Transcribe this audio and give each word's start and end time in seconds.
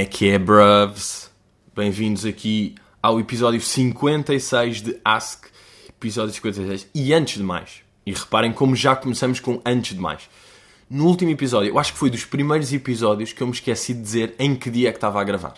é 0.00 0.06
que 0.06 0.30
é, 0.30 0.38
bruvs? 0.38 1.30
Bem-vindos 1.76 2.24
aqui 2.24 2.74
ao 3.02 3.20
episódio 3.20 3.60
56 3.60 4.80
de 4.80 4.98
Ask, 5.04 5.44
episódio 5.90 6.32
56. 6.32 6.88
E 6.94 7.12
antes 7.12 7.36
de 7.36 7.42
mais, 7.42 7.82
e 8.06 8.14
reparem 8.14 8.50
como 8.50 8.74
já 8.74 8.96
começamos 8.96 9.40
com 9.40 9.60
antes 9.62 9.94
de 9.94 10.00
mais. 10.00 10.22
No 10.88 11.04
último 11.04 11.30
episódio, 11.30 11.68
eu 11.68 11.78
acho 11.78 11.92
que 11.92 11.98
foi 11.98 12.08
dos 12.08 12.24
primeiros 12.24 12.72
episódios 12.72 13.34
que 13.34 13.42
eu 13.42 13.46
me 13.46 13.52
esqueci 13.52 13.92
de 13.92 14.00
dizer 14.00 14.34
em 14.38 14.56
que 14.56 14.70
dia 14.70 14.88
é 14.88 14.92
que 14.92 14.96
estava 14.96 15.20
a 15.20 15.24
gravar. 15.24 15.52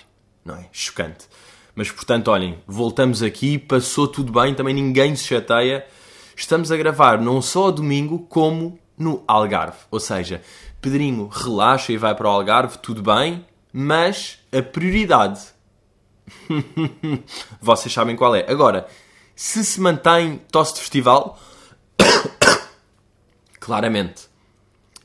Não 0.45 0.57
é? 0.57 0.69
Chocante. 0.73 1.29
Mas 1.77 1.93
portanto, 1.93 2.27
olhem, 2.27 2.59
voltamos 2.67 3.23
aqui, 3.23 3.59
passou 3.59 4.09
tudo 4.09 4.33
bem, 4.33 4.57
também 4.57 4.75
ninguém 4.75 5.15
se 5.15 5.23
chateia. 5.23 5.87
Estamos 6.35 6.73
a 6.73 6.77
gravar 6.77 7.21
não 7.21 7.41
só 7.41 7.71
domingo, 7.71 8.19
como 8.29 8.77
no 8.99 9.23
Algarve. 9.29 9.79
Ou 9.89 10.01
seja, 10.01 10.43
Pedrinho 10.81 11.29
relaxa 11.29 11.93
e 11.93 11.97
vai 11.97 12.13
para 12.13 12.27
o 12.27 12.33
Algarve, 12.33 12.79
tudo 12.79 13.05
bem, 13.05 13.47
mas 13.73 14.39
a 14.53 14.63
prioridade. 14.63 15.41
Vocês 17.61 17.93
sabem 17.93 18.15
qual 18.15 18.35
é. 18.37 18.45
Agora, 18.49 18.87
se 19.35 19.65
se 19.65 19.81
mantém 19.81 20.41
tosse 20.51 20.75
de 20.75 20.81
festival, 20.81 21.41
claramente. 23.59 24.29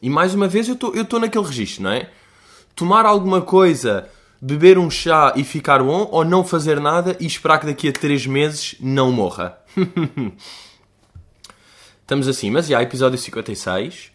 E 0.01 0.09
mais 0.09 0.33
uma 0.35 0.47
vez 0.47 0.67
eu 0.67 0.75
estou 0.75 1.19
naquele 1.19 1.45
registro, 1.45 1.83
não 1.83 1.91
é? 1.91 2.09
Tomar 2.75 3.05
alguma 3.05 3.41
coisa, 3.41 4.09
beber 4.39 4.77
um 4.77 4.89
chá 4.89 5.33
e 5.35 5.43
ficar 5.43 5.81
bom, 5.81 6.07
ou 6.11 6.23
não 6.23 6.43
fazer 6.43 6.79
nada 6.79 7.17
e 7.19 7.25
esperar 7.25 7.59
que 7.59 7.65
daqui 7.65 7.89
a 7.89 7.91
3 7.91 8.27
meses 8.27 8.75
não 8.79 9.11
morra. 9.11 9.57
Estamos 12.01 12.27
assim, 12.27 12.51
mas 12.51 12.67
já, 12.67 12.81
episódio 12.81 13.17
56. 13.17 14.11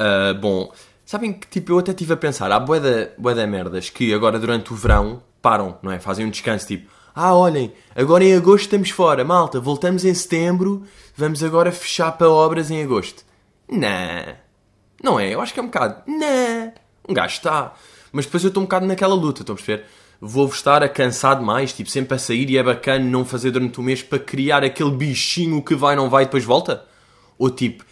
Uh, 0.00 0.34
bom, 0.40 0.72
sabem 1.08 1.32
que 1.32 1.46
tipo, 1.48 1.72
eu 1.72 1.78
até 1.78 1.92
estive 1.92 2.12
a 2.12 2.16
pensar, 2.18 2.52
há 2.52 2.60
bué 2.60 2.78
da, 2.78 3.08
bué 3.16 3.34
da 3.34 3.46
merdas 3.46 3.88
que 3.88 4.12
agora 4.12 4.38
durante 4.38 4.74
o 4.74 4.76
verão 4.76 5.22
param, 5.40 5.78
não 5.82 5.90
é? 5.90 5.98
Fazem 5.98 6.26
um 6.26 6.28
descanso 6.28 6.66
tipo, 6.66 6.90
ah, 7.14 7.34
olhem, 7.34 7.72
agora 7.96 8.22
em 8.22 8.34
agosto 8.34 8.64
estamos 8.64 8.90
fora, 8.90 9.24
malta, 9.24 9.58
voltamos 9.58 10.04
em 10.04 10.12
setembro, 10.12 10.82
vamos 11.16 11.42
agora 11.42 11.72
fechar 11.72 12.12
para 12.12 12.28
obras 12.28 12.70
em 12.70 12.82
agosto. 12.82 13.24
Não, 13.66 14.36
não 15.02 15.18
é, 15.18 15.32
eu 15.32 15.40
acho 15.40 15.54
que 15.54 15.60
é 15.60 15.62
um 15.62 15.68
bocado, 15.68 16.02
não, 16.06 16.72
um 17.08 17.14
gajo 17.14 17.36
está. 17.36 17.72
Mas 18.12 18.26
depois 18.26 18.44
eu 18.44 18.48
estou 18.48 18.62
um 18.62 18.66
bocado 18.66 18.84
naquela 18.84 19.14
luta, 19.14 19.40
estou 19.40 19.54
a 19.54 19.56
perceber? 19.56 19.86
Vou 20.20 20.46
estar 20.46 20.82
a 20.82 20.90
cansar 20.90 21.38
demais, 21.38 21.72
tipo, 21.72 21.88
sempre 21.88 22.16
a 22.16 22.18
sair 22.18 22.50
e 22.50 22.58
é 22.58 22.62
bacana 22.62 23.02
não 23.02 23.24
fazer 23.24 23.50
durante 23.50 23.80
o 23.80 23.82
mês 23.82 24.02
para 24.02 24.18
criar 24.18 24.62
aquele 24.62 24.90
bichinho 24.90 25.62
que 25.62 25.74
vai, 25.74 25.96
não 25.96 26.10
vai 26.10 26.24
e 26.24 26.26
depois 26.26 26.44
volta? 26.44 26.84
Ou 27.38 27.48
tipo, 27.48 27.82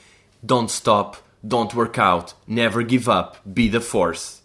don't 0.42 0.70
stop, 0.70 1.16
don't 1.46 1.74
work 1.76 1.98
out, 1.98 2.34
never 2.46 2.86
give 2.86 3.08
up, 3.08 3.38
be 3.44 3.68
the 3.68 3.80
force. 3.80 4.42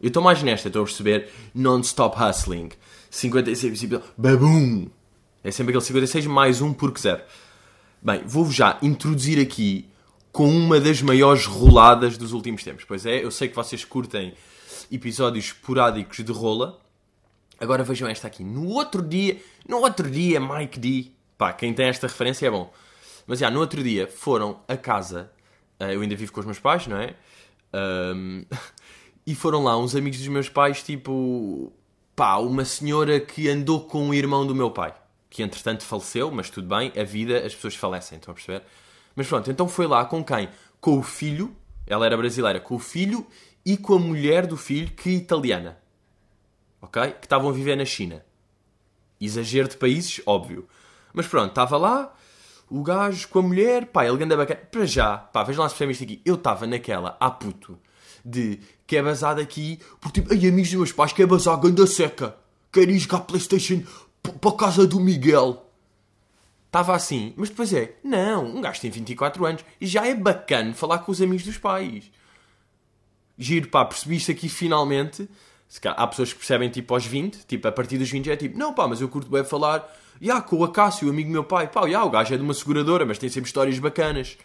Eu 0.00 0.08
estou 0.08 0.22
mais 0.22 0.42
nesta, 0.42 0.68
estou 0.68 0.82
a 0.82 0.84
perceber 0.84 1.28
non-stop 1.54 2.16
hustling. 2.20 2.70
56, 3.10 3.84
babum! 4.16 4.88
É 5.44 5.50
sempre 5.50 5.70
aquele 5.70 5.84
56 5.84 6.26
mais 6.26 6.60
um 6.60 6.72
porque 6.72 7.00
zero. 7.00 7.22
Bem, 8.00 8.22
vou-vos 8.26 8.54
já 8.54 8.78
introduzir 8.82 9.40
aqui 9.40 9.88
com 10.32 10.48
uma 10.48 10.80
das 10.80 11.00
maiores 11.02 11.46
roladas 11.46 12.16
dos 12.16 12.32
últimos 12.32 12.64
tempos. 12.64 12.84
Pois 12.84 13.06
é, 13.06 13.22
eu 13.24 13.30
sei 13.30 13.48
que 13.48 13.54
vocês 13.54 13.84
curtem 13.84 14.34
episódios 14.90 15.46
esporádicos 15.46 16.24
de 16.24 16.32
rola. 16.32 16.80
Agora 17.60 17.84
vejam 17.84 18.08
esta 18.08 18.26
aqui. 18.26 18.42
No 18.42 18.66
outro 18.70 19.02
dia, 19.02 19.40
no 19.68 19.78
outro 19.78 20.10
dia, 20.10 20.40
Mike 20.40 20.80
D. 20.80 21.12
Pá, 21.38 21.52
quem 21.52 21.72
tem 21.72 21.86
esta 21.86 22.08
referência 22.08 22.46
é 22.46 22.50
bom. 22.50 22.72
Mas 23.26 23.38
já, 23.38 23.50
no 23.50 23.60
outro 23.60 23.82
dia 23.84 24.08
foram 24.08 24.60
a 24.66 24.76
casa. 24.76 25.30
Uh, 25.82 25.90
eu 25.90 26.00
ainda 26.00 26.14
vivo 26.14 26.32
com 26.32 26.38
os 26.38 26.46
meus 26.46 26.60
pais, 26.60 26.86
não 26.86 26.96
é? 26.96 27.16
Um, 28.14 28.44
e 29.26 29.34
foram 29.34 29.64
lá 29.64 29.76
uns 29.76 29.96
amigos 29.96 30.20
dos 30.20 30.28
meus 30.28 30.48
pais, 30.48 30.82
tipo. 30.82 31.72
Pá, 32.14 32.36
uma 32.36 32.64
senhora 32.64 33.18
que 33.18 33.48
andou 33.48 33.86
com 33.86 34.08
o 34.08 34.14
irmão 34.14 34.46
do 34.46 34.54
meu 34.54 34.70
pai. 34.70 34.94
Que 35.28 35.42
entretanto 35.42 35.82
faleceu, 35.82 36.30
mas 36.30 36.50
tudo 36.50 36.68
bem, 36.68 36.92
a 36.96 37.02
vida, 37.02 37.44
as 37.44 37.54
pessoas 37.54 37.74
falecem, 37.74 38.18
estão 38.18 38.32
a 38.32 38.34
perceber? 38.34 38.62
Mas 39.16 39.26
pronto, 39.26 39.50
então 39.50 39.66
foi 39.66 39.86
lá 39.86 40.04
com 40.04 40.22
quem? 40.22 40.48
Com 40.78 40.98
o 40.98 41.02
filho, 41.02 41.56
ela 41.86 42.04
era 42.04 42.16
brasileira, 42.16 42.60
com 42.60 42.74
o 42.74 42.78
filho 42.78 43.26
e 43.64 43.78
com 43.78 43.94
a 43.94 43.98
mulher 43.98 44.46
do 44.46 44.58
filho, 44.58 44.90
que 44.90 45.08
é 45.08 45.12
italiana. 45.12 45.78
Ok? 46.82 47.02
Que 47.12 47.26
estavam 47.26 47.48
a 47.48 47.52
viver 47.52 47.76
na 47.76 47.84
China. 47.86 48.22
Exagero 49.18 49.68
de 49.68 49.78
países, 49.78 50.20
óbvio. 50.26 50.68
Mas 51.14 51.26
pronto, 51.26 51.48
estava 51.48 51.78
lá, 51.78 52.14
o 52.72 52.82
gajo 52.82 53.28
com 53.28 53.40
a 53.40 53.42
mulher, 53.42 53.86
pá, 53.86 54.06
ele 54.06 54.24
anda 54.24 54.34
bacana. 54.34 54.60
Para 54.70 54.86
já, 54.86 55.18
pá, 55.18 55.44
vejam 55.44 55.62
lá 55.62 55.68
se 55.68 55.74
percebem 55.74 55.92
isto 55.92 56.04
aqui. 56.04 56.22
Eu 56.24 56.36
estava 56.36 56.66
naquela, 56.66 57.18
a 57.20 57.30
puto, 57.30 57.78
de 58.24 58.60
que 58.86 58.96
é 58.96 59.02
basado 59.02 59.42
aqui, 59.42 59.78
por 60.00 60.10
tipo, 60.10 60.32
ai 60.32 60.38
amigos 60.38 60.70
dos 60.70 60.78
meus 60.78 60.92
pais, 60.92 61.12
que 61.12 61.22
é 61.22 61.26
basado 61.26 61.68
ganda 61.68 61.86
seca. 61.86 62.34
Quero 62.72 62.90
ir 62.90 62.98
jogar 62.98 63.20
Playstation 63.20 63.82
para 64.40 64.52
casa 64.52 64.86
do 64.86 64.98
Miguel. 64.98 65.66
Estava 66.66 66.94
assim, 66.94 67.34
mas 67.36 67.50
depois 67.50 67.70
é, 67.74 67.96
não, 68.02 68.46
um 68.46 68.62
gajo 68.62 68.80
tem 68.80 68.90
24 68.90 69.44
anos 69.44 69.64
e 69.78 69.86
já 69.86 70.06
é 70.06 70.14
bacana 70.14 70.72
falar 70.72 71.00
com 71.00 71.12
os 71.12 71.20
amigos 71.20 71.44
dos 71.44 71.58
pais. 71.58 72.10
Giro, 73.36 73.68
pá, 73.68 73.84
percebi 73.84 74.16
isto 74.16 74.30
aqui 74.30 74.48
finalmente. 74.48 75.28
Há 75.84 76.06
pessoas 76.06 76.32
que 76.32 76.38
percebem 76.38 76.68
tipo 76.68 76.92
aos 76.92 77.06
20, 77.06 77.46
tipo 77.46 77.66
a 77.66 77.72
partir 77.72 77.98
dos 77.98 78.10
20 78.10 78.30
é 78.30 78.36
tipo, 78.36 78.58
não 78.58 78.74
pá, 78.74 78.86
mas 78.86 79.00
eu 79.00 79.08
curto 79.08 79.30
bem 79.30 79.44
falar 79.44 79.88
Ya, 80.22 80.40
com 80.40 80.56
o 80.56 80.64
Acácio, 80.64 81.08
o 81.08 81.10
amigo 81.10 81.28
do 81.30 81.32
meu 81.32 81.42
pai. 81.42 81.66
Pá, 81.66 81.84
ya, 81.86 82.04
o 82.04 82.10
gajo 82.10 82.32
é 82.32 82.36
de 82.36 82.42
uma 82.44 82.54
seguradora, 82.54 83.04
mas 83.04 83.18
tem 83.18 83.28
sempre 83.28 83.48
histórias 83.48 83.76
bacanas. 83.80 84.38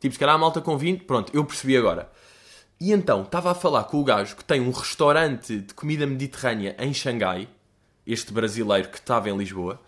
Tipo, 0.00 0.14
se 0.14 0.18
calhar 0.18 0.34
a 0.34 0.38
malta 0.38 0.62
com 0.62 0.76
20, 0.78 1.04
pronto, 1.04 1.30
eu 1.34 1.44
percebi 1.44 1.76
agora. 1.76 2.10
E 2.80 2.92
então, 2.92 3.22
estava 3.22 3.50
a 3.50 3.54
falar 3.54 3.84
com 3.84 4.00
o 4.00 4.04
gajo 4.04 4.34
que 4.36 4.44
tem 4.44 4.58
um 4.58 4.70
restaurante 4.70 5.58
de 5.60 5.74
comida 5.74 6.06
mediterrânea 6.06 6.74
em 6.78 6.94
Xangai, 6.94 7.46
este 8.06 8.32
brasileiro 8.32 8.88
que 8.88 8.96
estava 8.96 9.28
em 9.28 9.36
Lisboa, 9.36 9.80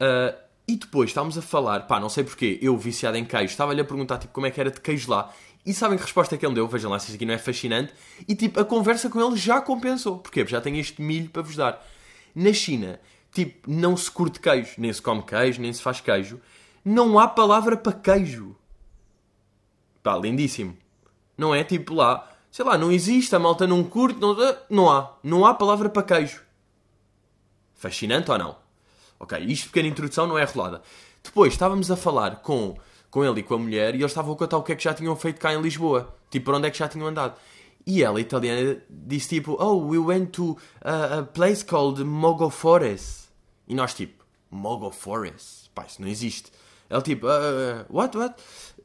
uh, 0.00 0.36
e 0.66 0.76
depois 0.76 1.10
estávamos 1.10 1.36
a 1.36 1.42
falar, 1.42 1.80
pá, 1.88 1.98
não 1.98 2.08
sei 2.08 2.22
porquê, 2.22 2.56
eu 2.62 2.76
viciado 2.78 3.16
em 3.16 3.24
queijo, 3.24 3.46
estava-lhe 3.46 3.80
a 3.80 3.84
perguntar, 3.84 4.18
tipo, 4.18 4.32
como 4.32 4.46
é 4.46 4.50
que 4.52 4.60
era 4.60 4.70
de 4.70 4.80
queijo 4.80 5.10
lá, 5.10 5.32
e 5.64 5.74
sabem 5.74 5.96
que 5.98 6.04
resposta 6.04 6.34
é 6.34 6.38
que 6.38 6.46
ele 6.46 6.54
deu? 6.54 6.66
Vejam 6.66 6.90
lá 6.90 6.98
se 6.98 7.06
isto 7.06 7.16
aqui 7.16 7.26
não 7.26 7.34
é 7.34 7.38
fascinante, 7.38 7.92
e 8.26 8.34
tipo, 8.34 8.58
a 8.60 8.64
conversa 8.64 9.10
com 9.10 9.20
ele 9.20 9.36
já 9.36 9.60
compensou, 9.60 10.18
porquê? 10.18 10.42
Porque 10.42 10.52
já 10.54 10.60
tenho 10.60 10.76
este 10.76 11.00
milho 11.02 11.28
para 11.28 11.42
vos 11.42 11.56
dar. 11.56 11.86
Na 12.34 12.52
China, 12.52 13.00
tipo, 13.32 13.70
não 13.70 13.96
se 13.96 14.10
curte 14.10 14.40
queijo, 14.40 14.74
nem 14.78 14.92
se 14.92 15.02
come 15.02 15.22
queijo, 15.22 15.60
nem 15.60 15.72
se 15.72 15.82
faz 15.82 16.00
queijo. 16.00 16.40
Não 16.84 17.18
há 17.18 17.28
palavra 17.28 17.76
para 17.76 17.92
queijo. 17.92 18.56
Pá, 20.02 20.16
lindíssimo. 20.16 20.76
Não 21.36 21.54
é 21.54 21.62
tipo 21.62 21.94
lá, 21.94 22.30
sei 22.50 22.64
lá, 22.64 22.78
não 22.78 22.90
existe, 22.90 23.34
a 23.34 23.38
malta 23.38 23.66
não 23.66 23.84
curte, 23.84 24.18
não, 24.18 24.36
não 24.68 24.90
há. 24.90 25.14
Não 25.22 25.44
há 25.44 25.54
palavra 25.54 25.88
para 25.88 26.02
queijo. 26.02 26.42
Fascinante 27.74 28.30
ou 28.30 28.38
não? 28.38 28.56
Ok, 29.18 29.38
isto 29.40 29.66
pequena 29.66 29.88
introdução 29.88 30.26
não 30.26 30.38
é 30.38 30.44
rolada. 30.44 30.82
Depois 31.22 31.52
estávamos 31.52 31.90
a 31.90 31.96
falar 31.96 32.36
com, 32.36 32.76
com 33.10 33.24
ele 33.24 33.40
e 33.40 33.42
com 33.42 33.54
a 33.54 33.58
mulher 33.58 33.94
e 33.94 33.98
eles 33.98 34.10
estavam 34.10 34.34
a 34.34 34.36
contar 34.36 34.56
o 34.58 34.62
que 34.62 34.72
é 34.72 34.76
que 34.76 34.84
já 34.84 34.94
tinham 34.94 35.14
feito 35.16 35.40
cá 35.40 35.52
em 35.52 35.60
Lisboa. 35.60 36.14
Tipo, 36.30 36.46
para 36.46 36.56
onde 36.58 36.68
é 36.68 36.70
que 36.70 36.78
já 36.78 36.88
tinham 36.88 37.08
andado. 37.08 37.34
E 37.86 38.02
ela, 38.02 38.20
italiana, 38.20 38.80
disse 38.88 39.30
tipo, 39.30 39.56
oh, 39.60 39.88
we 39.88 39.98
went 39.98 40.30
to 40.30 40.56
a, 40.80 41.18
a 41.18 41.22
place 41.22 41.64
called 41.64 42.04
Mogo 42.04 42.50
Forest. 42.50 43.28
E 43.66 43.74
nós 43.74 43.94
tipo, 43.94 44.24
Mogo 44.50 44.90
Forest? 44.90 45.70
Pá, 45.74 45.86
isso 45.86 46.00
não 46.00 46.08
existe. 46.08 46.52
Ela 46.88 47.02
tipo, 47.02 47.26
uh, 47.26 47.84
what, 47.88 48.16
what? 48.16 48.34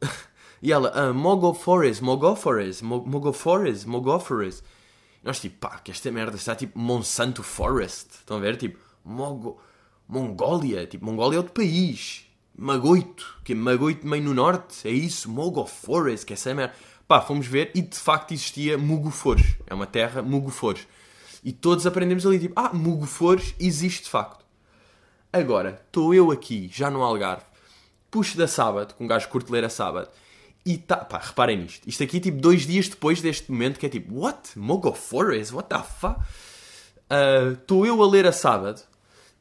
e 0.61 0.71
ela, 0.71 1.09
uh, 1.09 1.13
Mogo 1.13 1.53
Forest, 1.53 2.03
Mogo 2.03 2.35
Forest, 2.35 2.83
Mogo 2.83 3.33
Forest, 3.33 3.87
Mogo 3.87 4.19
Forest. 4.19 4.63
E 5.21 5.25
nós 5.25 5.39
tipo, 5.39 5.57
pá, 5.59 5.77
que 5.79 5.91
esta 5.91 6.11
merda 6.11 6.37
está 6.37 6.55
tipo 6.55 6.79
Monsanto 6.79 7.43
Forest. 7.43 8.11
Estão 8.19 8.37
a 8.37 8.39
ver? 8.39 8.57
Tipo, 8.57 8.79
Mogo... 9.03 9.59
Mongólia. 10.07 10.85
Tipo, 10.87 11.05
Mongólia 11.05 11.35
é 11.35 11.39
outro 11.39 11.53
país. 11.53 12.25
Magoito. 12.57 13.39
Que 13.43 13.53
é 13.53 13.55
Magoito 13.55 14.07
meio 14.07 14.23
no 14.23 14.33
norte. 14.33 14.87
É 14.87 14.91
isso. 14.91 15.29
Mogo 15.29 15.65
Forest. 15.65 16.25
Que 16.25 16.33
é 16.33 16.35
essa 16.35 16.53
merda. 16.53 16.73
Pá, 17.07 17.21
fomos 17.21 17.45
ver 17.45 17.71
e 17.75 17.83
de 17.83 17.97
facto 17.97 18.33
existia 18.33 18.77
Mugofores. 18.77 19.55
É 19.67 19.73
uma 19.75 19.85
terra 19.85 20.23
Mugofores. 20.23 20.87
E 21.43 21.51
todos 21.51 21.85
aprendemos 21.85 22.25
ali, 22.25 22.39
tipo, 22.39 22.59
ah, 22.59 22.73
Mugofores 22.73 23.53
existe 23.59 24.05
de 24.05 24.09
facto. 24.09 24.43
Agora, 25.31 25.79
estou 25.85 26.15
eu 26.15 26.31
aqui, 26.31 26.67
já 26.73 26.89
no 26.89 27.03
Algarve, 27.03 27.43
puxo 28.09 28.35
da 28.35 28.47
sábado, 28.47 28.95
com 28.95 29.03
um 29.03 29.07
gajo 29.07 29.29
curto 29.29 29.51
ler 29.51 29.63
a 29.63 29.69
sábado, 29.69 30.09
e 30.65 30.77
tá, 30.77 30.97
pá, 30.97 31.19
reparem 31.19 31.57
nisto. 31.57 31.87
Isto 31.87 32.01
aqui, 32.01 32.19
tipo, 32.19 32.39
dois 32.39 32.65
dias 32.65 32.89
depois 32.89 33.21
deste 33.21 33.51
momento, 33.51 33.77
que 33.77 33.85
é 33.85 33.89
tipo, 33.89 34.21
what? 34.21 34.57
Mogo 34.57 34.91
Forest? 34.93 35.53
What 35.53 35.69
the 35.69 35.83
fuck? 35.83 36.19
Estou 37.53 37.81
uh, 37.81 37.85
eu 37.85 38.01
a 38.01 38.07
ler 38.07 38.25
a 38.25 38.31
sábado, 38.31 38.81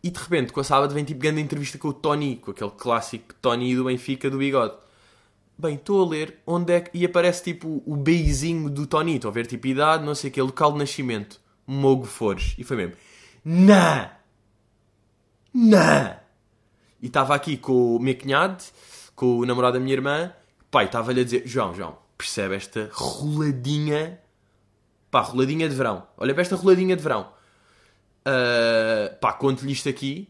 e 0.05 0.11
de 0.11 0.21
repente, 0.21 0.53
com 0.53 0.61
a 0.61 0.65
sábado, 0.65 0.93
vem 0.93 1.03
tipo 1.03 1.19
grande 1.19 1.41
entrevista 1.41 1.79
com 1.79 1.89
o 1.89 1.93
Tony, 1.95 2.37
com 2.37 2.51
aquele 2.51 2.71
clássico 2.73 3.35
Tony 3.41 3.75
do 3.75 3.85
Benfica 3.85 4.29
do 4.29 4.37
bigode. 4.37 4.75
Bem, 5.57 5.77
estou 5.77 6.05
a 6.05 6.11
ler 6.11 6.43
onde 6.47 6.75
é 6.75 6.81
que. 6.83 6.99
E 6.99 7.07
aparece 7.07 7.43
tipo 7.43 7.83
o 7.87 7.97
beizinho 7.97 8.69
do 8.69 8.87
Tony. 8.87 9.15
Estou 9.15 9.31
a 9.31 9.33
ver 9.33 9.47
tipo 9.47 9.67
idade, 9.67 10.05
não 10.05 10.15
sei 10.15 10.29
o 10.29 10.33
que, 10.35 10.43
local 10.43 10.73
de 10.73 10.79
nascimento. 10.79 11.41
Mogo 11.67 12.05
Fores. 12.05 12.55
E 12.59 12.65
foi 12.65 12.77
mesmo. 12.77 12.97
Nah! 13.43 14.11
Não! 15.55 16.17
E 17.01 17.07
estava 17.07 17.35
aqui 17.35 17.57
com 17.57 17.97
o 17.97 17.99
meu 17.99 18.15
cunhado, 18.15 18.63
com 19.17 19.39
o 19.39 19.47
namorado 19.47 19.79
da 19.79 19.81
minha 19.81 19.95
irmã. 19.95 20.35
Pai, 20.71 20.85
estava-lhe 20.85 21.23
a 21.23 21.25
dizer: 21.25 21.45
João, 21.47 21.75
João, 21.75 21.97
percebe 22.19 22.57
esta 22.57 22.91
roladinha. 22.93 24.21
Pá, 25.11 25.23
roladinha 25.23 25.67
de 25.67 25.75
verão. 25.75 26.07
Olha 26.19 26.35
para 26.35 26.43
esta 26.43 26.57
roladinha 26.57 26.95
de 26.95 27.03
verão. 27.03 27.33
Uh, 28.27 29.15
pá, 29.21 29.33
conto-lhe 29.33 29.73
isto 29.73 29.89
aqui. 29.89 30.29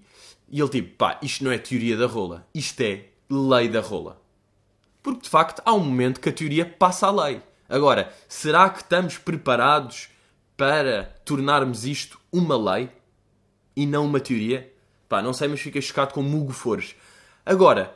E 0.48 0.60
ele 0.60 0.68
tipo, 0.68 0.96
pá, 0.96 1.18
isto 1.22 1.44
não 1.44 1.50
é 1.50 1.58
teoria 1.58 1.96
da 1.96 2.06
rola. 2.06 2.46
Isto 2.54 2.80
é 2.82 3.06
lei 3.30 3.68
da 3.68 3.80
rola. 3.80 4.20
Porque, 5.02 5.22
de 5.22 5.28
facto, 5.28 5.62
há 5.64 5.72
um 5.72 5.80
momento 5.80 6.20
que 6.20 6.28
a 6.28 6.32
teoria 6.32 6.64
passa 6.64 7.06
a 7.06 7.10
lei. 7.10 7.42
Agora, 7.68 8.12
será 8.28 8.68
que 8.70 8.80
estamos 8.80 9.18
preparados 9.18 10.08
para 10.56 11.14
tornarmos 11.24 11.84
isto 11.84 12.18
uma 12.32 12.56
lei 12.56 12.90
e 13.76 13.86
não 13.86 14.06
uma 14.06 14.20
teoria? 14.20 14.72
Pá, 15.08 15.20
não 15.22 15.32
sei, 15.32 15.48
mas 15.48 15.60
fiquei 15.60 15.82
chocado 15.82 16.14
com 16.14 16.22
Mugo 16.22 16.52
Fores. 16.52 16.94
Agora, 17.44 17.94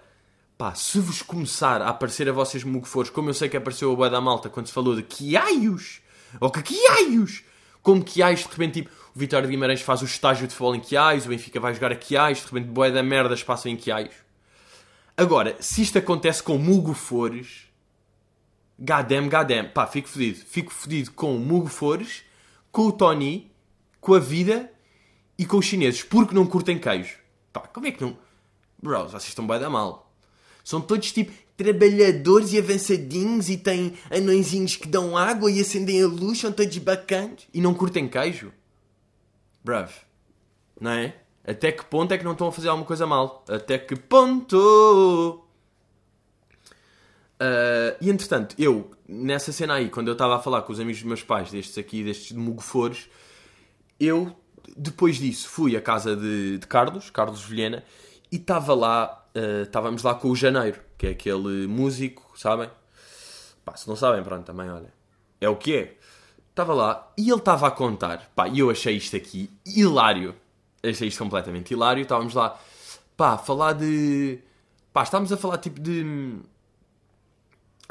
pá, 0.56 0.74
se 0.74 0.98
vos 0.98 1.22
começar 1.22 1.80
a 1.80 1.88
aparecer 1.88 2.28
a 2.28 2.32
vocês 2.32 2.64
Mugo 2.64 2.86
Fores, 2.86 3.10
como 3.10 3.30
eu 3.30 3.34
sei 3.34 3.48
que 3.48 3.56
apareceu 3.56 3.92
a 3.92 3.96
Boa 3.96 4.10
da 4.10 4.20
Malta 4.20 4.50
quando 4.50 4.66
se 4.66 4.72
falou 4.72 4.94
de 4.94 5.02
Quiaios, 5.02 6.00
ou 6.40 6.50
que 6.50 6.62
Quiaios, 6.62 7.42
como 7.88 8.04
Quiais, 8.04 8.40
de 8.40 8.48
repente, 8.48 8.82
tipo, 8.82 8.90
o 9.16 9.18
Vitória 9.18 9.46
de 9.46 9.50
Guimarães 9.50 9.80
faz 9.80 10.02
o 10.02 10.04
estágio 10.04 10.46
de 10.46 10.52
futebol 10.52 10.76
em 10.76 10.80
Quiais, 10.80 11.24
o 11.24 11.30
Benfica 11.30 11.58
vai 11.58 11.72
jogar 11.72 11.90
a 11.90 11.96
Quiais, 11.96 12.36
de 12.36 12.44
repente, 12.44 12.66
Boa 12.66 12.90
da 12.90 13.02
Merdas 13.02 13.42
passa 13.42 13.70
em 13.70 13.76
Quiais. 13.76 14.12
Agora, 15.16 15.56
se 15.58 15.80
isto 15.80 15.96
acontece 15.96 16.42
com 16.42 16.58
Mugo 16.58 16.92
Fores, 16.92 17.62
gadem, 18.78 19.26
gadem, 19.26 19.66
pá, 19.70 19.86
fico 19.86 20.06
fodido. 20.06 20.36
Fico 20.36 20.70
fodido 20.70 21.12
com 21.12 21.34
o 21.34 21.40
Mugo 21.40 21.68
Fores, 21.68 22.24
com 22.70 22.88
o 22.88 22.92
Tony, 22.92 23.50
com 24.02 24.12
a 24.12 24.18
vida 24.18 24.70
e 25.38 25.46
com 25.46 25.56
os 25.56 25.64
chineses, 25.64 26.02
porque 26.02 26.34
não 26.34 26.46
curtem 26.46 26.78
queijo. 26.78 27.16
Pá, 27.54 27.60
como 27.60 27.86
é 27.86 27.90
que 27.90 28.02
não. 28.02 28.18
Bros, 28.82 29.12
vocês 29.12 29.28
estão 29.28 29.46
bem 29.46 29.58
da 29.58 29.70
mal. 29.70 30.12
São 30.62 30.78
todos 30.78 31.10
tipo 31.10 31.32
trabalhadores 31.58 32.52
e 32.52 32.58
avançadinhos 32.58 33.50
e 33.50 33.56
têm 33.56 33.94
anõezinhos 34.10 34.76
que 34.76 34.86
dão 34.86 35.16
água 35.16 35.50
e 35.50 35.60
acendem 35.60 36.00
a 36.00 36.06
luz, 36.06 36.38
são 36.38 36.52
todos 36.52 36.78
bacanas 36.78 37.48
e 37.52 37.60
não 37.60 37.74
curtem 37.74 38.08
queijo. 38.08 38.52
Bruv, 39.64 39.90
não 40.80 40.92
é? 40.92 41.16
Até 41.44 41.72
que 41.72 41.84
ponto 41.84 42.12
é 42.12 42.18
que 42.18 42.24
não 42.24 42.32
estão 42.32 42.46
a 42.46 42.52
fazer 42.52 42.68
alguma 42.68 42.86
coisa 42.86 43.06
mal? 43.06 43.44
Até 43.48 43.76
que 43.76 43.96
ponto? 43.96 45.44
Uh, 47.40 47.96
e 48.00 48.08
entretanto, 48.08 48.54
eu, 48.56 48.92
nessa 49.08 49.50
cena 49.50 49.74
aí, 49.74 49.88
quando 49.88 50.08
eu 50.08 50.12
estava 50.12 50.36
a 50.36 50.38
falar 50.38 50.62
com 50.62 50.72
os 50.72 50.78
amigos 50.78 51.00
dos 51.00 51.08
meus 51.08 51.22
pais, 51.24 51.50
destes 51.50 51.76
aqui, 51.76 52.04
destes 52.04 52.28
de 52.28 52.38
Mugofores, 52.38 53.08
eu, 53.98 54.32
depois 54.76 55.16
disso, 55.16 55.48
fui 55.48 55.76
à 55.76 55.80
casa 55.80 56.14
de, 56.14 56.58
de 56.58 56.66
Carlos, 56.68 57.10
Carlos 57.10 57.42
Vilhena, 57.42 57.82
e 58.30 58.36
estava 58.36 58.74
lá, 58.74 59.26
uh, 59.34 59.62
estávamos 59.62 60.04
lá 60.04 60.14
com 60.14 60.30
o 60.30 60.36
Janeiro, 60.36 60.86
que 60.98 61.06
é 61.06 61.10
aquele 61.10 61.66
músico, 61.66 62.30
sabem? 62.36 62.68
Pá, 63.64 63.76
se 63.76 63.88
não 63.88 63.96
sabem, 63.96 64.22
pronto, 64.22 64.44
também, 64.44 64.68
olha. 64.68 64.92
É 65.40 65.48
o 65.48 65.56
que 65.56 65.74
é. 65.74 65.96
Estava 66.50 66.74
lá, 66.74 67.12
e 67.16 67.30
ele 67.30 67.38
estava 67.38 67.68
a 67.68 67.70
contar, 67.70 68.30
pá, 68.34 68.48
e 68.48 68.58
eu 68.58 68.68
achei 68.68 68.96
isto 68.96 69.16
aqui 69.16 69.48
hilário 69.64 70.34
achei 70.82 71.08
isto 71.08 71.18
completamente 71.18 71.72
hilário. 71.72 72.02
Estávamos 72.02 72.34
lá, 72.34 72.58
pá, 73.16 73.34
a 73.34 73.38
falar 73.38 73.72
de. 73.74 74.38
pá, 74.92 75.02
estávamos 75.02 75.32
a 75.32 75.36
falar 75.36 75.58
tipo 75.58 75.80
de. 75.80 76.38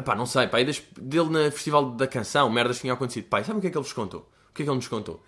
Pá, 0.04 0.16
não 0.16 0.26
sei, 0.26 0.48
pá, 0.48 0.58
dele 1.00 1.30
na 1.30 1.52
Festival 1.52 1.92
da 1.92 2.08
Canção, 2.08 2.50
merdas 2.50 2.80
tinha 2.80 2.94
acontecido. 2.94 3.26
Pá, 3.26 3.44
sabe 3.44 3.60
o 3.60 3.62
que 3.62 3.68
é 3.68 3.70
que 3.70 3.78
ele 3.78 3.84
nos 3.84 3.94
contou? 3.94 4.30
O 4.50 4.54
que 4.54 4.62
é 4.62 4.66
que 4.66 4.70
ele 4.70 4.78
nos 4.78 4.88
contou? 4.88 5.24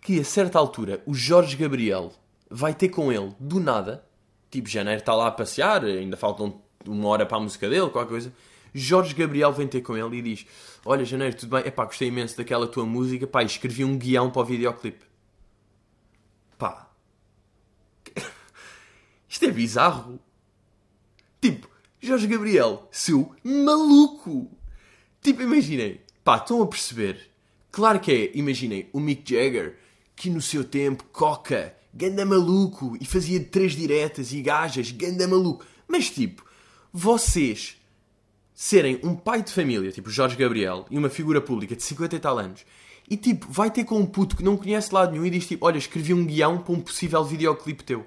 Que 0.00 0.20
a 0.20 0.24
certa 0.24 0.58
altura 0.58 1.02
o 1.06 1.14
Jorge 1.14 1.56
Gabriel 1.56 2.12
vai 2.50 2.74
ter 2.74 2.88
com 2.88 3.12
ele, 3.12 3.34
do 3.38 3.60
nada, 3.60 4.04
tipo, 4.50 4.68
janeiro 4.68 5.00
está 5.00 5.14
lá 5.14 5.28
a 5.28 5.30
passear, 5.30 5.84
ainda 5.84 6.16
faltam 6.16 6.60
uma 6.86 7.08
hora 7.08 7.26
para 7.26 7.36
a 7.36 7.40
música 7.40 7.68
dele, 7.68 7.90
qualquer 7.90 8.08
coisa. 8.08 8.32
Jorge 8.74 9.14
Gabriel 9.14 9.52
vem 9.52 9.66
ter 9.66 9.80
com 9.80 9.96
ele 9.96 10.18
e 10.18 10.22
diz: 10.22 10.46
Olha, 10.84 11.04
Janeiro, 11.04 11.36
tudo 11.36 11.56
bem? 11.56 11.62
É 11.66 11.70
pá, 11.70 11.84
gostei 11.84 12.08
imenso 12.08 12.36
daquela 12.36 12.66
tua 12.66 12.84
música, 12.84 13.26
pá, 13.26 13.42
escrevi 13.42 13.84
um 13.84 13.96
guião 13.96 14.30
para 14.30 14.42
o 14.42 14.44
videoclipe. 14.44 15.04
Pá, 16.56 16.90
isto 19.28 19.44
é 19.44 19.50
bizarro. 19.50 20.20
Tipo, 21.40 21.68
Jorge 22.00 22.26
Gabriel, 22.26 22.88
seu 22.90 23.34
maluco. 23.42 24.50
Tipo, 25.22 25.42
imaginem. 25.42 26.00
Pá, 26.22 26.36
estão 26.36 26.62
a 26.62 26.66
perceber? 26.66 27.30
Claro 27.70 28.00
que 28.00 28.12
é, 28.12 28.36
imaginem, 28.36 28.88
o 28.92 29.00
Mick 29.00 29.32
Jagger, 29.32 29.78
que 30.14 30.30
no 30.30 30.42
seu 30.42 30.64
tempo, 30.64 31.04
coca, 31.12 31.74
ganda 31.94 32.24
maluco, 32.24 32.96
e 33.00 33.04
fazia 33.04 33.42
três 33.42 33.72
diretas 33.72 34.32
e 34.32 34.42
gajas, 34.42 34.90
ganda 34.90 35.26
maluco. 35.28 35.64
Mas 35.86 36.10
tipo, 36.10 36.44
vocês 36.98 37.76
serem 38.52 38.98
um 39.04 39.14
pai 39.14 39.40
de 39.40 39.52
família, 39.52 39.92
tipo 39.92 40.10
Jorge 40.10 40.34
Gabriel, 40.34 40.84
e 40.90 40.98
uma 40.98 41.08
figura 41.08 41.40
pública 41.40 41.76
de 41.76 41.82
50 41.84 42.16
e 42.16 42.18
tal 42.18 42.36
anos, 42.38 42.66
e 43.08 43.16
tipo, 43.16 43.46
vai 43.48 43.70
ter 43.70 43.84
com 43.84 43.98
um 43.98 44.04
puto 44.04 44.36
que 44.36 44.42
não 44.42 44.56
conhece 44.56 44.92
lado 44.92 45.12
nenhum 45.12 45.24
e 45.24 45.30
diz 45.30 45.46
tipo, 45.46 45.64
olha, 45.64 45.78
escrevi 45.78 46.12
um 46.12 46.26
guião 46.26 46.58
para 46.58 46.74
um 46.74 46.80
possível 46.80 47.22
videoclipe 47.22 47.84
teu. 47.84 48.04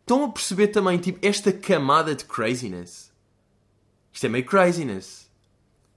Estão 0.00 0.24
a 0.24 0.28
perceber 0.28 0.68
também, 0.68 0.98
tipo, 0.98 1.18
esta 1.26 1.50
camada 1.50 2.14
de 2.14 2.26
craziness? 2.26 3.10
Isto 4.12 4.26
é 4.26 4.28
meio 4.28 4.44
craziness. 4.44 5.30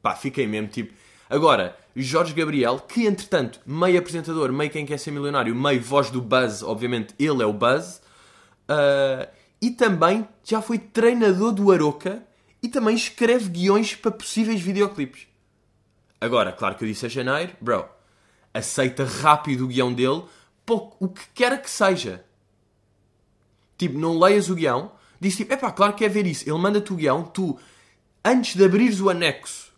Pá, 0.01 0.15
fiquei 0.15 0.47
mesmo, 0.47 0.69
tipo... 0.69 0.93
Agora, 1.29 1.77
Jorge 1.93 2.33
Gabriel, 2.33 2.79
que 2.79 3.05
entretanto, 3.05 3.59
meio 3.65 3.99
apresentador, 3.99 4.53
meio 4.53 4.71
quem 4.71 4.85
quer 4.85 4.97
ser 4.97 5.11
milionário, 5.11 5.53
meio 5.53 5.81
voz 5.81 6.09
do 6.09 6.21
Buzz, 6.21 6.63
obviamente, 6.63 7.13
ele 7.19 7.43
é 7.43 7.45
o 7.45 7.53
Buzz. 7.53 8.01
Uh, 8.69 9.40
e 9.61 9.69
também 9.69 10.27
já 10.43 10.61
foi 10.61 10.79
treinador 10.79 11.51
do 11.51 11.71
Aroca 11.71 12.25
e 12.63 12.67
também 12.67 12.95
escreve 12.95 13.49
guiões 13.49 13.95
para 13.95 14.11
possíveis 14.11 14.59
videoclipes. 14.59 15.27
Agora, 16.19 16.51
claro 16.51 16.75
que 16.75 16.83
eu 16.83 16.87
disse 16.87 17.05
a 17.05 17.09
janeiro, 17.09 17.55
bro, 17.61 17.85
aceita 18.53 19.03
rápido 19.03 19.65
o 19.65 19.67
guião 19.67 19.93
dele, 19.93 20.23
pouco, 20.65 20.95
o 20.99 21.09
que 21.09 21.23
quer 21.33 21.61
que 21.61 21.69
seja. 21.69 22.23
Tipo, 23.77 23.97
não 23.97 24.19
leias 24.19 24.49
o 24.49 24.55
guião. 24.55 24.91
Diz 25.19 25.35
tipo, 25.35 25.53
epá, 25.53 25.71
claro 25.71 25.93
que 25.93 26.05
é 26.05 26.09
ver 26.09 26.25
isso. 26.25 26.47
Ele 26.47 26.57
manda-te 26.57 26.93
o 26.93 26.95
guião, 26.95 27.23
tu, 27.23 27.57
antes 28.23 28.55
de 28.55 28.63
abrires 28.63 29.01
o 29.01 29.09
anexo, 29.09 29.71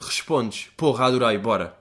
respondes, 0.00 0.70
porra, 0.76 1.06
adorei, 1.06 1.36
bora. 1.38 1.78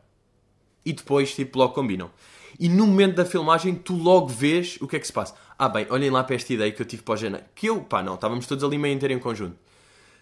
E 0.86 0.94
depois, 0.94 1.34
tipo, 1.34 1.60
logo 1.60 1.74
combinam. 1.74 2.12
E 2.60 2.68
no 2.68 2.86
momento 2.86 3.16
da 3.16 3.26
filmagem, 3.26 3.76
tu 3.76 3.96
logo 3.96 4.28
vês 4.28 4.78
o 4.82 4.88
que 4.88 4.96
é 4.96 5.00
que 5.00 5.08
se 5.08 5.14
passa. 5.14 5.36
Ah, 5.64 5.70
bem, 5.70 5.86
olhem 5.92 6.10
lá 6.10 6.24
para 6.24 6.36
esta 6.36 6.52
ideia 6.52 6.72
que 6.72 6.82
eu 6.82 6.86
tive 6.88 7.04
para 7.04 7.14
o 7.14 7.18
janeiro. 7.18 7.46
Que 7.54 7.68
eu, 7.68 7.84
pá, 7.84 8.02
não, 8.02 8.16
estávamos 8.16 8.48
todos 8.48 8.64
ali 8.64 8.80
meio 8.80 8.96
inteiro 8.96 9.14
em 9.14 9.20
conjunto. 9.20 9.56